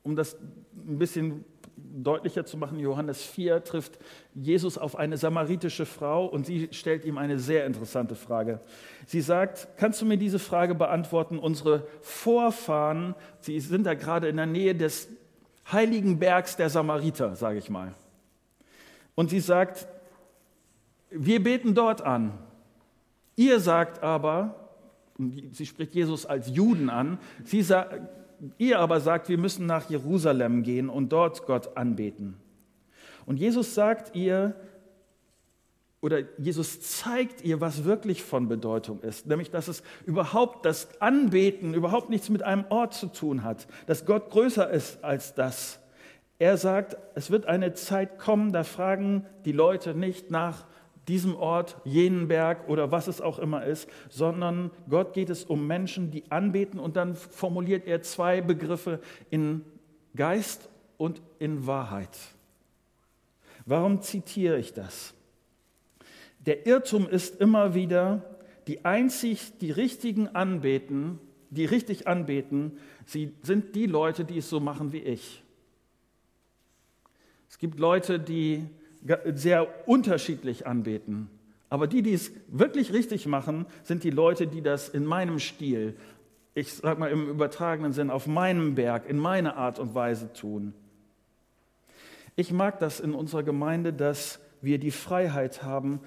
um 0.03 0.15
das 0.15 0.37
ein 0.37 0.99
bisschen 0.99 1.45
deutlicher 1.77 2.45
zu 2.45 2.57
machen, 2.57 2.79
Johannes 2.79 3.23
4 3.23 3.65
trifft 3.65 3.99
Jesus 4.35 4.79
auf 4.79 4.97
eine 4.97 5.17
samaritische 5.17 5.87
Frau 5.87 6.27
und 6.27 6.47
sie 6.47 6.69
stellt 6.73 7.05
ihm 7.05 7.19
eine 7.19 7.39
sehr 7.39 7.67
interessante 7.67 8.15
Frage. 8.15 8.61
Sie 9.07 9.21
sagt, 9.21 9.69
kannst 9.77 10.01
du 10.01 10.07
mir 10.07 10.19
diese 10.19 10.39
Frage 10.39 10.75
beantworten? 10.75 11.39
Unsere 11.39 11.87
Vorfahren, 12.03 13.15
sie 13.41 13.59
sind 13.61 13.85
da 13.85 13.95
gerade 13.95 14.29
in 14.29 14.37
der 14.37 14.47
Nähe 14.47 14.75
des 14.75 15.09
heiligen 15.73 16.19
Bergs 16.19 16.57
der 16.57 16.71
Samariter, 16.71 17.35
sage 17.35 17.59
ich 17.59 17.71
mal. 17.71 17.95
Und 19.21 19.29
sie 19.29 19.41
sagt, 19.41 19.87
wir 21.11 21.43
beten 21.43 21.75
dort 21.75 22.01
an. 22.01 22.33
Ihr 23.37 23.61
sagt 23.61 24.03
aber, 24.03 24.71
sie 25.53 25.67
spricht 25.67 25.95
Jesus 25.95 26.25
als 26.25 26.49
Juden 26.49 26.89
an, 26.89 27.19
sie 27.45 27.61
sagt, 27.61 28.01
Ihr 28.57 28.79
aber 28.79 29.01
sagt, 29.01 29.29
wir 29.29 29.37
müssen 29.37 29.67
nach 29.67 29.91
Jerusalem 29.91 30.63
gehen 30.63 30.89
und 30.89 31.13
dort 31.13 31.45
Gott 31.45 31.77
anbeten. 31.77 32.39
Und 33.27 33.37
Jesus 33.37 33.75
sagt 33.75 34.17
ihr, 34.17 34.55
oder 36.01 36.21
Jesus 36.39 36.81
zeigt 36.81 37.45
ihr, 37.45 37.61
was 37.61 37.85
wirklich 37.85 38.23
von 38.23 38.49
Bedeutung 38.49 39.03
ist, 39.03 39.27
nämlich 39.27 39.51
dass 39.51 39.69
es 39.69 39.83
überhaupt 40.07 40.65
das 40.65 40.99
Anbeten 41.03 41.75
überhaupt 41.75 42.09
nichts 42.09 42.31
mit 42.31 42.43
einem 42.43 42.65
Ort 42.71 42.95
zu 42.95 43.09
tun 43.09 43.45
hat, 43.45 43.67
dass 43.87 44.07
Gott 44.07 44.31
größer 44.31 44.71
ist 44.71 45.05
als 45.05 45.35
das. 45.35 45.80
Er 46.41 46.57
sagt, 46.57 46.97
es 47.15 47.31
wird 47.31 47.45
eine 47.45 47.75
Zeit 47.75 48.19
kommen, 48.19 48.51
da 48.51 48.65
fragen 48.65 49.27
die 49.45 49.53
Leute 49.53 49.95
nicht 49.95 50.31
nach 50.31 50.65
diesem 51.07 51.37
Ort, 51.37 51.77
jenen 51.85 52.29
Berg 52.29 52.67
oder 52.67 52.91
was 52.91 53.09
es 53.09 53.21
auch 53.21 53.39
immer 53.39 53.67
ist, 53.67 53.91
sondern 54.09 54.71
Gott 54.89 55.13
geht 55.13 55.29
es 55.29 55.45
um 55.45 55.67
Menschen, 55.67 56.11
die 56.11 56.25
anbeten 56.31 56.81
und 56.81 56.97
dann 56.97 57.15
formuliert 57.15 57.87
er 57.87 58.01
zwei 58.01 58.41
Begriffe 58.41 59.01
in 59.29 59.67
Geist 60.17 60.71
und 60.97 61.21
in 61.39 61.67
Wahrheit. 61.67 62.17
Warum 63.67 64.01
zitiere 64.01 64.59
ich 64.59 64.73
das? 64.73 65.13
Der 66.39 66.67
Irrtum 66.67 67.07
ist 67.07 67.39
immer 67.39 67.75
wieder, 67.75 68.25
die 68.67 68.87
einzig 68.87 69.59
die 69.59 69.73
richtigen 69.73 70.29
anbeten, 70.29 71.19
die 71.51 71.67
richtig 71.67 72.09
anbeten, 72.09 72.79
sie 73.05 73.35
sind 73.43 73.75
die 73.75 73.85
Leute, 73.85 74.25
die 74.25 74.39
es 74.39 74.49
so 74.49 74.59
machen 74.59 74.95
wie 74.95 75.01
ich. 75.01 75.43
Es 77.61 77.63
gibt 77.63 77.79
Leute, 77.79 78.19
die 78.19 78.65
sehr 79.35 79.87
unterschiedlich 79.87 80.67
anbeten. 80.67 81.29
Aber 81.69 81.87
die, 81.87 82.01
die 82.01 82.15
es 82.15 82.33
wirklich 82.49 82.95
richtig 82.95 83.27
machen, 83.27 83.67
sind 83.83 84.03
die 84.03 84.09
Leute, 84.09 84.47
die 84.47 84.63
das 84.63 84.89
in 84.89 85.05
meinem 85.05 85.39
Stil, 85.39 85.95
ich 86.55 86.73
sag 86.73 86.99
mal 86.99 87.11
im 87.11 87.29
übertragenen 87.29 87.93
Sinn, 87.93 88.09
auf 88.09 88.27
meinem 88.27 88.77
Berg, 88.77 89.07
in 89.07 89.19
meiner 89.19 89.59
Art 89.59 89.79
und 89.79 89.95
Weise 89.95 90.33
tun. 90.33 90.73
Ich 92.35 92.51
mag 92.51 92.79
das 92.79 92.99
in 92.99 93.13
unserer 93.13 93.43
Gemeinde, 93.43 93.93
dass 93.93 94.41
wir 94.63 94.79
die 94.79 94.91
Freiheit 94.91 95.63
haben, 95.63 96.01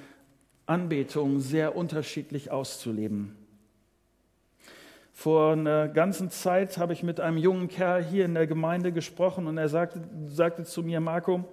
Anbetung 0.66 1.40
sehr 1.40 1.76
unterschiedlich 1.76 2.50
auszuleben. 2.50 3.36
Vor 5.16 5.54
einer 5.54 5.88
ganzen 5.88 6.32
Zeit 6.32 6.78
habe 6.80 6.92
ich 6.92 7.04
mit 7.04 7.20
einem 7.20 7.38
jungen 7.38 7.68
Kerl 7.68 8.04
hier 8.04 8.26
in 8.26 8.34
der 8.34 8.48
Gemeinde 8.48 8.92
gesprochen 8.92 9.46
und 9.46 9.58
er 9.58 9.70
sagte, 9.70 10.02
sagte 10.26 10.64
zu 10.64 10.82
mir, 10.82 11.00
Marco, 11.00 11.46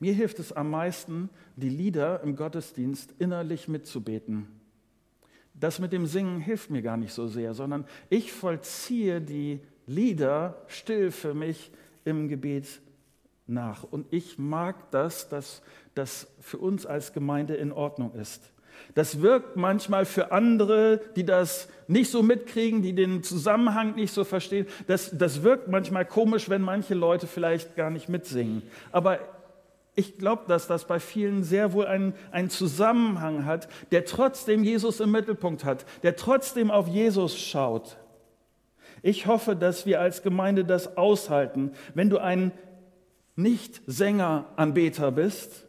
mir 0.00 0.12
hilft 0.12 0.40
es 0.40 0.52
am 0.52 0.70
meisten, 0.70 1.30
die 1.56 1.68
Lieder 1.68 2.22
im 2.22 2.34
Gottesdienst 2.34 3.14
innerlich 3.18 3.68
mitzubeten. 3.68 4.48
Das 5.54 5.78
mit 5.78 5.92
dem 5.92 6.06
Singen 6.06 6.40
hilft 6.40 6.70
mir 6.70 6.82
gar 6.82 6.96
nicht 6.96 7.12
so 7.12 7.28
sehr, 7.28 7.54
sondern 7.54 7.86
ich 8.08 8.32
vollziehe 8.32 9.20
die 9.20 9.60
Lieder 9.86 10.62
still 10.66 11.12
für 11.12 11.34
mich 11.34 11.70
im 12.04 12.28
Gebet 12.28 12.80
nach. 13.46 13.84
Und 13.84 14.12
ich 14.12 14.38
mag 14.38 14.90
das, 14.90 15.28
dass 15.28 15.62
das 15.94 16.28
für 16.40 16.58
uns 16.58 16.84
als 16.86 17.12
Gemeinde 17.12 17.54
in 17.54 17.72
Ordnung 17.72 18.14
ist. 18.14 18.52
Das 18.94 19.20
wirkt 19.22 19.56
manchmal 19.56 20.04
für 20.04 20.32
andere, 20.32 21.00
die 21.16 21.24
das 21.24 21.68
nicht 21.88 22.10
so 22.10 22.22
mitkriegen, 22.22 22.82
die 22.82 22.94
den 22.94 23.22
Zusammenhang 23.22 23.94
nicht 23.94 24.12
so 24.12 24.24
verstehen. 24.24 24.66
Das, 24.86 25.10
das 25.16 25.42
wirkt 25.42 25.68
manchmal 25.68 26.04
komisch, 26.04 26.48
wenn 26.48 26.62
manche 26.62 26.94
Leute 26.94 27.26
vielleicht 27.26 27.76
gar 27.76 27.90
nicht 27.90 28.08
mitsingen. 28.08 28.62
Aber 28.92 29.18
ich 29.94 30.18
glaube, 30.18 30.44
dass 30.46 30.66
das 30.66 30.86
bei 30.86 31.00
vielen 31.00 31.42
sehr 31.42 31.72
wohl 31.72 31.86
einen, 31.86 32.14
einen 32.30 32.50
Zusammenhang 32.50 33.44
hat, 33.44 33.68
der 33.90 34.04
trotzdem 34.04 34.64
Jesus 34.64 35.00
im 35.00 35.10
Mittelpunkt 35.10 35.64
hat, 35.64 35.84
der 36.02 36.16
trotzdem 36.16 36.70
auf 36.70 36.88
Jesus 36.88 37.38
schaut. 37.38 37.96
Ich 39.02 39.26
hoffe, 39.26 39.56
dass 39.56 39.86
wir 39.86 40.00
als 40.00 40.22
Gemeinde 40.22 40.64
das 40.64 40.96
aushalten. 40.96 41.72
Wenn 41.94 42.10
du 42.10 42.18
ein 42.18 42.52
Nicht-Sänger-Anbeter 43.36 45.10
bist, 45.12 45.66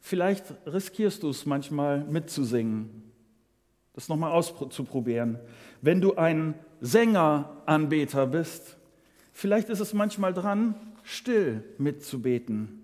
vielleicht 0.00 0.44
riskierst 0.66 1.22
du 1.22 1.30
es 1.30 1.46
manchmal 1.46 2.04
mitzusingen, 2.04 3.12
das 3.94 4.08
nochmal 4.08 4.32
auszuprobieren. 4.32 5.38
Wenn 5.82 6.00
du 6.00 6.16
ein 6.16 6.54
Sänger-Anbeter 6.80 8.26
bist, 8.26 8.76
vielleicht 9.32 9.68
ist 9.68 9.80
es 9.80 9.92
manchmal 9.92 10.32
dran, 10.32 10.74
still 11.02 11.62
mitzubeten. 11.78 12.80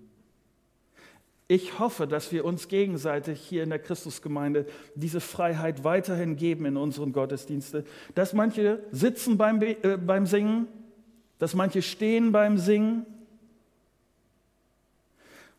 Ich 1.48 1.78
hoffe, 1.78 2.08
dass 2.08 2.32
wir 2.32 2.44
uns 2.44 2.66
gegenseitig 2.66 3.40
hier 3.40 3.62
in 3.62 3.70
der 3.70 3.78
Christusgemeinde 3.78 4.66
diese 4.96 5.20
Freiheit 5.20 5.84
weiterhin 5.84 6.34
geben 6.34 6.64
in 6.66 6.76
unseren 6.76 7.12
Gottesdiensten, 7.12 7.84
dass 8.16 8.32
manche 8.32 8.80
sitzen 8.90 9.36
beim, 9.38 9.62
äh, 9.62 9.96
beim 9.96 10.26
Singen, 10.26 10.66
dass 11.38 11.54
manche 11.54 11.82
stehen 11.82 12.32
beim 12.32 12.58
Singen. 12.58 13.06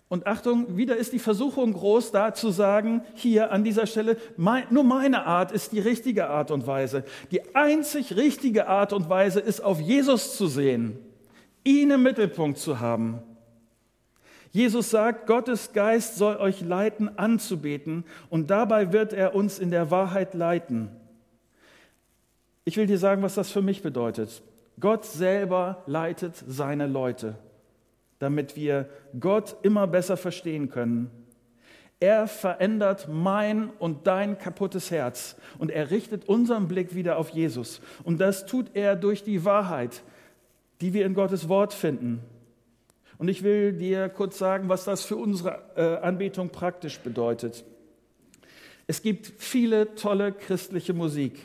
Und 0.10 0.26
Achtung, 0.26 0.78
wieder 0.78 0.96
ist 0.96 1.12
die 1.12 1.20
Versuchung 1.20 1.74
groß, 1.74 2.12
da 2.12 2.34
zu 2.34 2.50
sagen, 2.50 3.02
hier 3.14 3.52
an 3.52 3.66
dieser 3.66 3.88
Stelle, 3.88 4.18
mein, 4.38 4.64
nur 4.70 4.86
meine 4.86 5.26
Art 5.26 5.52
ist 5.52 5.74
die 5.74 5.80
richtige 5.80 6.30
Art 6.30 6.50
und 6.50 6.66
Weise. 6.66 7.04
Die 7.32 7.56
einzig 7.56 8.16
richtige 8.16 8.68
Art 8.68 8.94
und 8.94 9.10
Weise 9.10 9.42
ist, 9.42 9.62
auf 9.62 9.82
Jesus 9.82 10.38
zu 10.38 10.48
sehen, 10.48 10.98
ihn 11.66 11.92
im 11.92 12.04
Mittelpunkt 12.04 12.58
zu 12.58 12.80
haben. 12.80 13.22
Jesus 14.52 14.90
sagt, 14.90 15.28
Gottes 15.28 15.74
Geist 15.74 16.16
soll 16.16 16.38
euch 16.38 16.62
leiten, 16.62 17.18
anzubeten 17.18 18.06
und 18.30 18.50
dabei 18.50 18.94
wird 18.94 19.12
er 19.12 19.36
uns 19.36 19.60
in 19.60 19.72
der 19.72 19.92
Wahrheit 19.92 20.34
leiten. 20.34 20.90
Ich 22.64 22.78
will 22.78 22.88
dir 22.88 22.98
sagen, 22.98 23.22
was 23.22 23.36
das 23.36 23.52
für 23.52 23.62
mich 23.62 23.82
bedeutet. 23.82 24.42
Gott 24.80 25.06
selber 25.06 25.84
leitet 25.86 26.36
seine 26.48 26.88
Leute, 26.88 27.36
damit 28.20 28.56
wir 28.56 28.90
Gott 29.20 29.58
immer 29.64 29.88
besser 29.88 30.18
verstehen 30.18 30.70
können. 30.70 31.12
Er 32.00 32.28
verändert 32.28 33.08
mein 33.12 33.70
und 33.80 34.06
dein 34.06 34.38
kaputtes 34.38 34.92
Herz 34.92 35.36
und 35.58 35.72
er 35.72 35.90
richtet 35.90 36.30
unseren 36.30 36.68
Blick 36.68 36.94
wieder 36.94 37.18
auf 37.18 37.30
Jesus. 37.30 37.82
Und 38.04 38.20
das 38.20 38.46
tut 38.46 38.76
er 38.76 38.96
durch 38.96 39.24
die 39.24 39.46
Wahrheit, 39.46 40.04
die 40.80 40.94
wir 40.94 41.06
in 41.06 41.16
Gottes 41.16 41.50
Wort 41.50 41.74
finden. 41.74 42.22
Und 43.18 43.30
ich 43.30 43.42
will 43.42 43.74
dir 43.74 44.10
kurz 44.10 44.38
sagen, 44.38 44.70
was 44.70 44.86
das 44.86 45.04
für 45.04 45.16
unsere 45.16 45.64
äh, 45.76 46.06
Anbetung 46.06 46.50
praktisch 46.50 47.00
bedeutet. 47.00 47.66
Es 48.86 49.02
gibt 49.02 49.34
viele 49.38 49.96
tolle 49.96 50.32
christliche 50.32 50.94
Musik. 50.94 51.40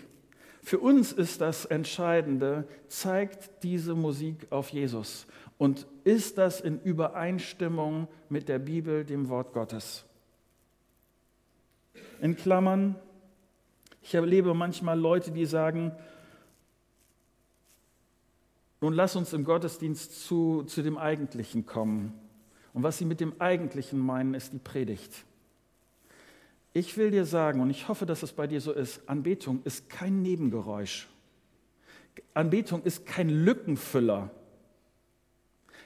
Für 0.62 0.78
uns 0.78 1.12
ist 1.12 1.40
das 1.40 1.64
Entscheidende, 1.64 2.68
zeigt 2.88 3.62
diese 3.62 3.94
Musik 3.94 4.46
auf 4.50 4.68
Jesus 4.68 5.26
und 5.58 5.86
ist 6.04 6.38
das 6.38 6.60
in 6.60 6.80
Übereinstimmung 6.80 8.08
mit 8.28 8.48
der 8.48 8.58
Bibel, 8.58 9.04
dem 9.04 9.28
Wort 9.28 9.52
Gottes. 9.52 10.04
In 12.20 12.36
Klammern, 12.36 12.96
ich 14.02 14.14
erlebe 14.14 14.54
manchmal 14.54 14.98
Leute, 14.98 15.30
die 15.30 15.46
sagen, 15.46 15.92
nun 18.80 18.94
lass 18.94 19.14
uns 19.14 19.32
im 19.32 19.44
Gottesdienst 19.44 20.26
zu, 20.26 20.64
zu 20.64 20.82
dem 20.82 20.98
Eigentlichen 20.98 21.66
kommen. 21.66 22.12
Und 22.72 22.82
was 22.82 22.98
sie 22.98 23.04
mit 23.04 23.20
dem 23.20 23.40
Eigentlichen 23.40 24.00
meinen, 24.00 24.34
ist 24.34 24.52
die 24.52 24.58
Predigt. 24.58 25.24
Ich 26.72 26.96
will 26.96 27.10
dir 27.10 27.24
sagen, 27.24 27.60
und 27.60 27.70
ich 27.70 27.88
hoffe, 27.88 28.06
dass 28.06 28.22
es 28.22 28.32
bei 28.32 28.46
dir 28.46 28.60
so 28.60 28.72
ist, 28.72 29.08
Anbetung 29.08 29.62
ist 29.64 29.90
kein 29.90 30.22
Nebengeräusch. 30.22 31.08
Anbetung 32.34 32.82
ist 32.82 33.06
kein 33.06 33.28
Lückenfüller. 33.28 34.30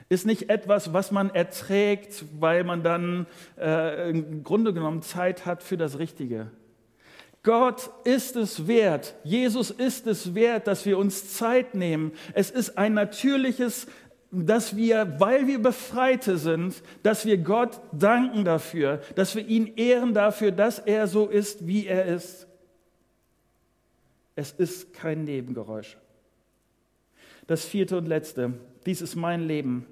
Ist 0.08 0.26
nicht 0.26 0.50
etwas, 0.50 0.92
was 0.92 1.10
man 1.10 1.30
erträgt, 1.30 2.24
weil 2.38 2.62
man 2.62 2.82
dann 2.82 3.26
äh, 3.58 4.10
im 4.10 4.44
Grunde 4.44 4.72
genommen 4.72 5.02
Zeit 5.02 5.46
hat 5.46 5.62
für 5.62 5.76
das 5.76 5.98
Richtige. 5.98 6.50
Gott 7.42 7.90
ist 8.04 8.34
es 8.34 8.66
wert, 8.66 9.14
Jesus 9.22 9.70
ist 9.70 10.08
es 10.08 10.34
wert, 10.34 10.66
dass 10.66 10.84
wir 10.84 10.98
uns 10.98 11.32
Zeit 11.34 11.76
nehmen. 11.76 12.12
Es 12.34 12.50
ist 12.50 12.76
ein 12.76 12.94
natürliches, 12.94 13.86
dass 14.32 14.76
wir, 14.76 15.20
weil 15.20 15.46
wir 15.46 15.60
Befreite 15.60 16.38
sind, 16.38 16.82
dass 17.04 17.24
wir 17.24 17.38
Gott 17.38 17.80
danken 17.92 18.44
dafür, 18.44 19.00
dass 19.14 19.36
wir 19.36 19.46
ihn 19.46 19.74
ehren 19.76 20.12
dafür, 20.12 20.50
dass 20.50 20.80
er 20.80 21.06
so 21.06 21.26
ist, 21.28 21.66
wie 21.66 21.86
er 21.86 22.06
ist. 22.06 22.48
Es 24.34 24.50
ist 24.50 24.92
kein 24.92 25.22
Nebengeräusch. 25.24 25.96
Das 27.46 27.64
vierte 27.64 27.96
und 27.96 28.06
letzte, 28.06 28.54
dies 28.84 29.00
ist 29.00 29.14
mein 29.14 29.46
Leben. 29.46 29.86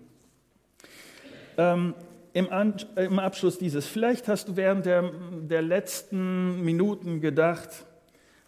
Ähm, 1.56 1.94
im, 2.32 2.50
An 2.50 2.74
im 2.96 3.18
Abschluss 3.18 3.58
dieses, 3.58 3.86
vielleicht 3.86 4.26
hast 4.26 4.48
du 4.48 4.56
während 4.56 4.86
der, 4.86 5.10
der 5.42 5.62
letzten 5.62 6.64
Minuten 6.64 7.20
gedacht, 7.20 7.86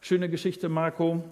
schöne 0.00 0.28
Geschichte, 0.28 0.68
Marco, 0.68 1.22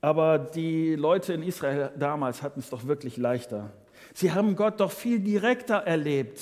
aber 0.00 0.38
die 0.38 0.94
Leute 0.94 1.34
in 1.34 1.42
Israel 1.42 1.90
damals 1.98 2.42
hatten 2.42 2.60
es 2.60 2.70
doch 2.70 2.86
wirklich 2.86 3.16
leichter. 3.16 3.70
Sie 4.14 4.32
haben 4.32 4.56
Gott 4.56 4.80
doch 4.80 4.92
viel 4.92 5.20
direkter 5.20 5.76
erlebt. 5.76 6.40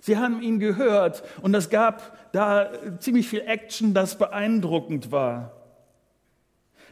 Sie 0.00 0.16
haben 0.16 0.40
ihn 0.42 0.58
gehört 0.58 1.22
und 1.42 1.54
es 1.54 1.70
gab 1.70 2.32
da 2.32 2.70
ziemlich 2.98 3.28
viel 3.28 3.40
Action, 3.40 3.94
das 3.94 4.18
beeindruckend 4.18 5.10
war. 5.10 5.55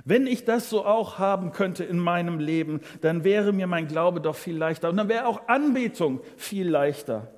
Wenn 0.04 0.26
ich 0.26 0.44
das 0.44 0.68
so 0.68 0.84
auch 0.84 1.18
haben 1.18 1.52
könnte 1.52 1.84
in 1.84 1.98
meinem 1.98 2.38
Leben, 2.38 2.80
dann 3.00 3.24
wäre 3.24 3.52
mir 3.52 3.66
mein 3.66 3.88
Glaube 3.88 4.20
doch 4.20 4.36
viel 4.36 4.56
leichter 4.56 4.90
und 4.90 4.96
dann 4.96 5.08
wäre 5.08 5.26
auch 5.26 5.48
Anbetung 5.48 6.20
viel 6.36 6.68
leichter. 6.68 7.28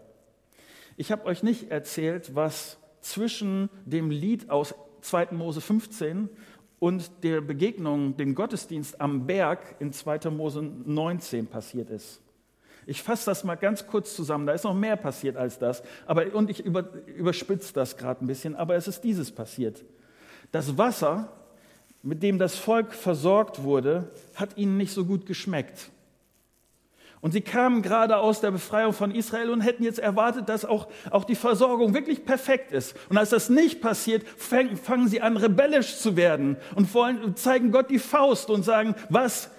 Ich 0.97 1.13
habe 1.13 1.27
euch 1.27 1.43
nicht 1.43 1.71
erzählt, 1.71 2.35
was 2.35 2.79
zwischen 3.01 3.71
dem 3.85 4.11
Lied 4.11 4.51
aus 4.51 4.75
2. 5.03 5.29
Mose 5.33 5.61
15 5.61 6.29
und 6.79 7.23
der 7.23 7.41
Begegnung, 7.41 8.17
dem 8.17 8.35
Gottesdienst 8.35 9.01
am 9.01 9.27
Berg 9.27 9.77
in 9.79 9.93
2. 9.93 10.31
Mose 10.31 10.63
19 10.63 11.47
passiert 11.47 11.91
ist. 11.91 12.21
Ich 12.87 13.03
fasse 13.03 13.27
das 13.27 13.45
mal 13.45 13.57
ganz 13.57 13.87
kurz 13.87 14.15
zusammen. 14.15 14.47
Da 14.47 14.53
ist 14.53 14.65
noch 14.65 14.75
mehr 14.75 14.97
passiert 14.97 15.37
als 15.37 15.59
das. 15.59 15.83
Aber, 16.07 16.33
und 16.35 16.51
ich 16.51 16.65
über, 16.65 16.89
überspitze 17.07 17.73
das 17.75 17.97
gerade 17.97 18.25
ein 18.25 18.29
bisschen. 18.29 18.55
Aber 18.55 18.77
es 18.77 18.87
ist 18.87 19.03
dieses 19.03 19.33
passiert. 19.33 19.85
Das 20.53 20.79
Wasser, 20.79 21.33
mit 22.07 22.23
dem 22.23 22.39
das 22.39 22.55
Volk 22.55 22.95
versorgt 22.95 23.65
wurde, 23.65 24.13
hat 24.37 24.57
ihnen 24.57 24.77
nicht 24.77 24.93
so 24.93 25.05
gut 25.05 25.27
geschmeckt. 25.27 25.91
Und 27.21 27.33
sie 27.33 27.41
kamen 27.41 27.83
gerade 27.83 28.19
aus 28.19 28.41
der 28.41 28.53
Befreiung 28.53 28.93
von 28.93 29.11
Israel 29.11 29.51
und 29.51 29.61
hätten 29.61 29.83
jetzt 29.83 29.99
erwartet, 29.99 30.49
dass 30.49 30.65
auch, 30.65 30.87
auch 31.11 31.25
die 31.25 31.35
Versorgung 31.35 31.95
wirklich 31.95 32.25
perfekt 32.25 32.71
ist. 32.71 32.95
Und 33.09 33.19
als 33.19 33.31
das 33.31 33.49
nicht 33.49 33.81
passiert, 33.81 34.25
fangen, 34.39 34.77
fangen 34.77 35.09
sie 35.09 35.21
an, 35.21 35.37
rebellisch 35.37 35.99
zu 35.99 36.17
werden 36.17 36.57
und 36.77 36.95
wollen, 36.95 37.35
zeigen 37.35 37.73
Gott 37.73 37.91
die 37.91 37.99
Faust 37.99 38.51
und 38.51 38.65
sagen, 38.65 38.95
was 39.09 39.51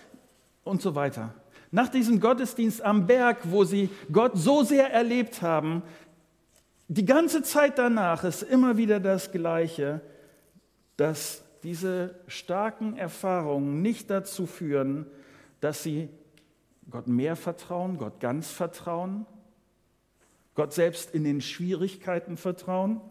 und 0.63 0.81
so 0.81 0.95
weiter. 0.95 1.33
Nach 1.71 1.89
diesem 1.89 2.21
Gottesdienst 2.21 2.81
am 2.81 3.07
Berg, 3.07 3.39
wo 3.43 3.65
sie 3.65 3.89
Gott 4.09 4.31
so 4.35 4.63
sehr 4.63 4.89
erlebt 4.89 5.41
haben, 5.41 5.83
die 6.87 7.03
ganze 7.03 7.43
Zeit 7.43 7.77
danach 7.77 8.23
ist 8.23 8.41
immer 8.41 8.77
wieder 8.77 9.01
das 9.01 9.33
Gleiche, 9.33 9.99
dass 10.95 11.43
diese 11.63 12.15
starken 12.27 12.97
Erfahrungen 12.97 13.81
nicht 13.81 14.09
dazu 14.09 14.45
führen, 14.45 15.05
dass 15.59 15.83
sie 15.83 16.09
Gott 16.89 17.07
mehr 17.07 17.35
vertrauen, 17.35 17.97
Gott 17.97 18.19
ganz 18.19 18.51
vertrauen, 18.51 19.25
Gott 20.55 20.73
selbst 20.73 21.13
in 21.13 21.23
den 21.23 21.41
Schwierigkeiten 21.41 22.37
vertrauen. 22.37 23.01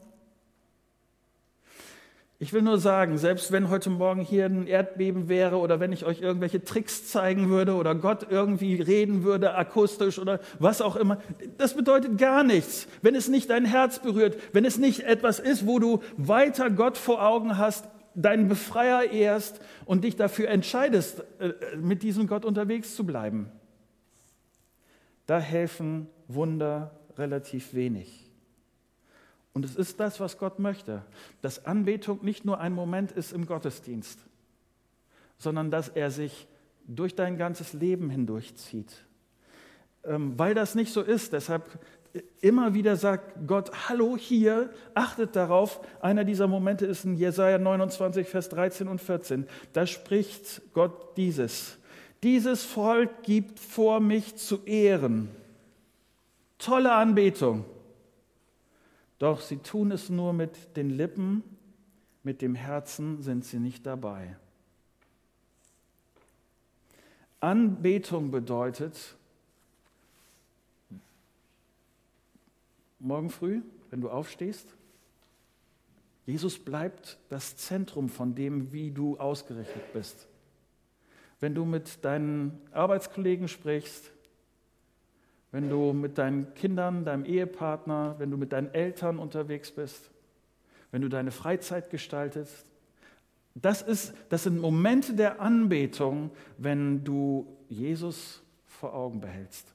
Ich 2.38 2.52
will 2.52 2.60
nur 2.60 2.78
sagen, 2.78 3.16
selbst 3.16 3.50
wenn 3.50 3.70
heute 3.70 3.88
Morgen 3.88 4.20
hier 4.20 4.44
ein 4.44 4.66
Erdbeben 4.66 5.30
wäre 5.30 5.56
oder 5.56 5.80
wenn 5.80 5.90
ich 5.90 6.04
euch 6.04 6.20
irgendwelche 6.20 6.62
Tricks 6.62 7.08
zeigen 7.08 7.48
würde 7.48 7.74
oder 7.76 7.94
Gott 7.94 8.26
irgendwie 8.28 8.74
reden 8.74 9.24
würde, 9.24 9.54
akustisch 9.54 10.18
oder 10.18 10.40
was 10.58 10.82
auch 10.82 10.96
immer, 10.96 11.18
das 11.56 11.74
bedeutet 11.74 12.18
gar 12.18 12.42
nichts. 12.42 12.88
Wenn 13.00 13.14
es 13.14 13.28
nicht 13.28 13.48
dein 13.48 13.64
Herz 13.64 14.00
berührt, 14.00 14.36
wenn 14.52 14.66
es 14.66 14.76
nicht 14.76 15.00
etwas 15.00 15.38
ist, 15.38 15.66
wo 15.66 15.78
du 15.78 16.00
weiter 16.18 16.68
Gott 16.68 16.98
vor 16.98 17.26
Augen 17.26 17.56
hast, 17.56 17.88
deinen 18.16 18.48
Befreier 18.48 19.10
ehrst 19.10 19.60
und 19.84 20.02
dich 20.02 20.16
dafür 20.16 20.48
entscheidest, 20.48 21.22
äh, 21.38 21.76
mit 21.76 22.02
diesem 22.02 22.26
Gott 22.26 22.44
unterwegs 22.44 22.96
zu 22.96 23.04
bleiben. 23.04 23.52
Da 25.26 25.38
helfen 25.38 26.08
Wunder 26.26 26.98
relativ 27.16 27.74
wenig. 27.74 28.30
Und 29.52 29.64
es 29.64 29.76
ist 29.76 30.00
das, 30.00 30.20
was 30.20 30.38
Gott 30.38 30.58
möchte, 30.58 31.02
dass 31.40 31.64
Anbetung 31.64 32.24
nicht 32.24 32.44
nur 32.44 32.60
ein 32.60 32.72
Moment 32.72 33.12
ist 33.12 33.32
im 33.32 33.46
Gottesdienst, 33.46 34.18
sondern 35.38 35.70
dass 35.70 35.88
er 35.88 36.10
sich 36.10 36.46
durch 36.86 37.14
dein 37.14 37.36
ganzes 37.36 37.72
Leben 37.72 38.10
hindurchzieht. 38.10 39.04
Ähm, 40.04 40.38
weil 40.38 40.54
das 40.54 40.74
nicht 40.74 40.92
so 40.92 41.02
ist, 41.02 41.32
deshalb 41.32 41.78
immer 42.40 42.74
wieder 42.74 42.96
sagt 42.96 43.46
Gott, 43.46 43.88
hallo 43.88 44.16
hier, 44.16 44.70
achtet 44.94 45.36
darauf. 45.36 45.80
Einer 46.00 46.24
dieser 46.24 46.46
Momente 46.46 46.86
ist 46.86 47.04
in 47.04 47.16
Jesaja 47.16 47.58
29, 47.58 48.28
Vers 48.28 48.48
13 48.50 48.88
und 48.88 49.00
14. 49.00 49.46
Da 49.72 49.86
spricht 49.86 50.62
Gott 50.72 51.16
dieses. 51.16 51.78
Dieses 52.22 52.64
Volk 52.64 53.22
gibt 53.22 53.60
vor 53.60 54.00
mich 54.00 54.36
zu 54.36 54.64
ehren. 54.64 55.28
Tolle 56.58 56.92
Anbetung. 56.92 57.64
Doch 59.18 59.40
sie 59.40 59.58
tun 59.58 59.92
es 59.92 60.10
nur 60.10 60.32
mit 60.32 60.76
den 60.76 60.90
Lippen, 60.90 61.42
mit 62.22 62.42
dem 62.42 62.54
Herzen 62.54 63.22
sind 63.22 63.44
sie 63.44 63.58
nicht 63.58 63.86
dabei. 63.86 64.36
Anbetung 67.40 68.30
bedeutet, 68.30 69.15
morgen 73.06 73.30
früh, 73.30 73.62
wenn 73.90 74.00
du 74.00 74.10
aufstehst, 74.10 74.74
Jesus 76.26 76.58
bleibt 76.58 77.18
das 77.28 77.56
Zentrum 77.56 78.08
von 78.08 78.34
dem, 78.34 78.72
wie 78.72 78.90
du 78.90 79.16
ausgerichtet 79.16 79.92
bist. 79.92 80.26
Wenn 81.38 81.54
du 81.54 81.64
mit 81.64 82.04
deinen 82.04 82.58
Arbeitskollegen 82.72 83.46
sprichst, 83.46 84.10
wenn 85.52 85.70
du 85.70 85.92
mit 85.92 86.18
deinen 86.18 86.52
Kindern, 86.54 87.04
deinem 87.04 87.24
Ehepartner, 87.24 88.16
wenn 88.18 88.30
du 88.30 88.36
mit 88.36 88.52
deinen 88.52 88.74
Eltern 88.74 89.20
unterwegs 89.20 89.70
bist, 89.70 90.10
wenn 90.90 91.02
du 91.02 91.08
deine 91.08 91.30
Freizeit 91.30 91.90
gestaltest. 91.90 92.66
Das, 93.54 93.82
ist, 93.82 94.14
das 94.28 94.42
sind 94.42 94.60
Momente 94.60 95.14
der 95.14 95.40
Anbetung, 95.40 96.30
wenn 96.58 97.04
du 97.04 97.46
Jesus 97.68 98.42
vor 98.66 98.94
Augen 98.94 99.20
behältst. 99.20 99.72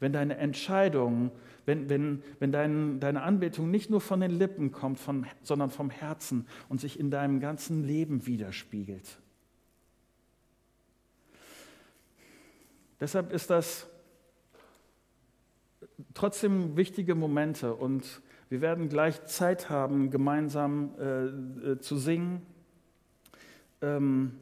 Wenn 0.00 0.12
deine 0.12 0.36
Entscheidung, 0.36 1.30
wenn, 1.68 1.90
wenn, 1.90 2.22
wenn 2.38 2.50
dein, 2.50 2.98
deine 2.98 3.22
Anbetung 3.22 3.70
nicht 3.70 3.90
nur 3.90 4.00
von 4.00 4.20
den 4.20 4.30
Lippen 4.30 4.72
kommt, 4.72 4.98
von, 4.98 5.26
sondern 5.42 5.68
vom 5.68 5.90
Herzen 5.90 6.48
und 6.70 6.80
sich 6.80 6.98
in 6.98 7.10
deinem 7.10 7.40
ganzen 7.40 7.84
Leben 7.84 8.26
widerspiegelt. 8.26 9.20
Deshalb 12.98 13.34
ist 13.34 13.50
das 13.50 13.86
trotzdem 16.14 16.78
wichtige 16.78 17.14
Momente 17.14 17.74
und 17.74 18.22
wir 18.48 18.62
werden 18.62 18.88
gleich 18.88 19.22
Zeit 19.26 19.68
haben, 19.68 20.10
gemeinsam 20.10 20.94
äh, 20.98 21.72
äh, 21.72 21.80
zu 21.80 21.98
singen. 21.98 22.46
Ähm, 23.82 24.32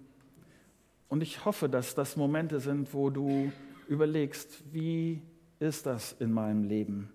und 1.09 1.25
ich 1.25 1.45
hoffe, 1.45 1.69
dass 1.69 1.97
das 1.97 2.17
Momente 2.17 2.61
sind, 2.61 2.95
wo 2.95 3.11
du 3.11 3.51
überlegst, 3.89 4.63
wie 4.73 5.23
ist 5.59 5.87
das 5.87 6.13
in 6.21 6.33
meinem 6.33 6.63
Leben? 6.63 7.11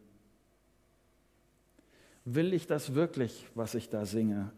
Will 2.26 2.54
ich 2.54 2.68
das 2.68 2.94
wirklich, 2.94 3.48
was 3.56 3.76
ich 3.76 3.90
da 3.90 4.06
singe? 4.06 4.52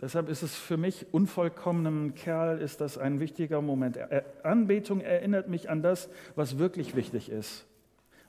Deshalb 0.00 0.28
ist 0.28 0.42
es 0.42 0.56
für 0.56 0.76
mich 0.76 1.06
unvollkommenem 1.12 2.14
Kerl 2.14 2.60
ist 2.60 2.80
das 2.80 2.98
ein 2.98 3.20
wichtiger 3.20 3.62
Moment. 3.62 3.98
Anbetung 4.42 5.00
erinnert 5.00 5.48
mich 5.48 5.70
an 5.70 5.80
das, 5.80 6.08
was 6.34 6.58
wirklich 6.58 6.96
wichtig 6.96 7.28
ist. 7.28 7.66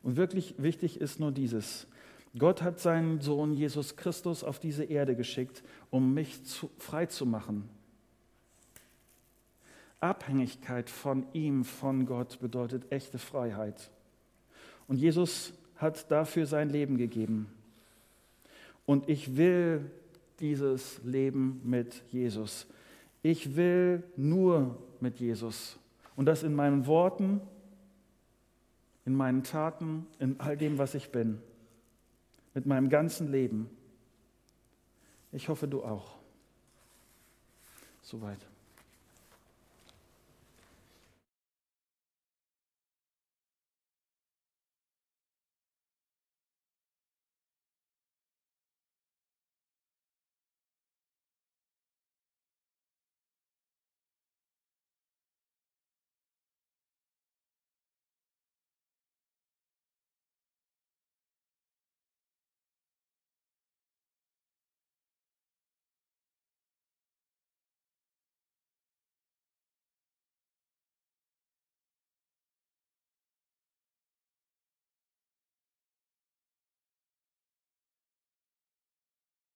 Und 0.04 0.16
wirklich 0.16 0.54
wichtig 0.60 1.02
ist 1.02 1.20
nur 1.20 1.32
dieses. 1.32 1.88
Gott 2.38 2.62
hat 2.62 2.80
seinen 2.80 3.22
Sohn 3.22 3.54
Jesus 3.54 3.96
Christus 3.96 4.44
auf 4.44 4.60
diese 4.60 4.84
Erde 4.84 5.16
geschickt, 5.16 5.64
um 5.90 6.14
mich 6.14 6.44
zu, 6.46 6.70
frei 6.78 7.08
zu 7.08 7.26
machen. 7.26 7.70
Abhängigkeit 10.00 10.90
von 10.90 11.26
ihm, 11.34 11.64
von 11.64 12.06
Gott 12.06 12.40
bedeutet 12.40 12.92
echte 12.92 13.18
Freiheit. 13.18 13.90
Und 14.88 14.98
Jesus 14.98 15.54
hat 15.76 16.10
dafür 16.12 16.46
sein 16.46 16.70
Leben 16.70 16.98
gegeben. 16.98 17.48
Und 18.86 19.10
ich 19.10 19.38
will 19.38 19.90
dieses 20.40 21.02
Leben 21.04 21.62
mit 21.64 22.04
Jesus. 22.12 22.68
Ich 23.22 23.56
will 23.56 24.04
nur 24.16 24.78
mit 25.00 25.20
Jesus. 25.20 25.78
Und 26.16 26.26
das 26.26 26.44
in 26.44 26.54
meinen 26.54 26.86
Worten, 26.86 27.42
in 29.06 29.16
meinen 29.16 29.44
Taten, 29.44 30.06
in 30.20 30.40
all 30.40 30.58
dem, 30.58 30.78
was 30.78 30.96
ich 30.96 31.12
bin, 31.12 31.42
mit 32.54 32.66
meinem 32.66 32.90
ganzen 32.90 33.32
Leben. 33.32 33.70
Ich 35.32 35.50
hoffe, 35.50 35.68
du 35.68 35.84
auch. 35.84 36.16
Soweit. 38.02 38.40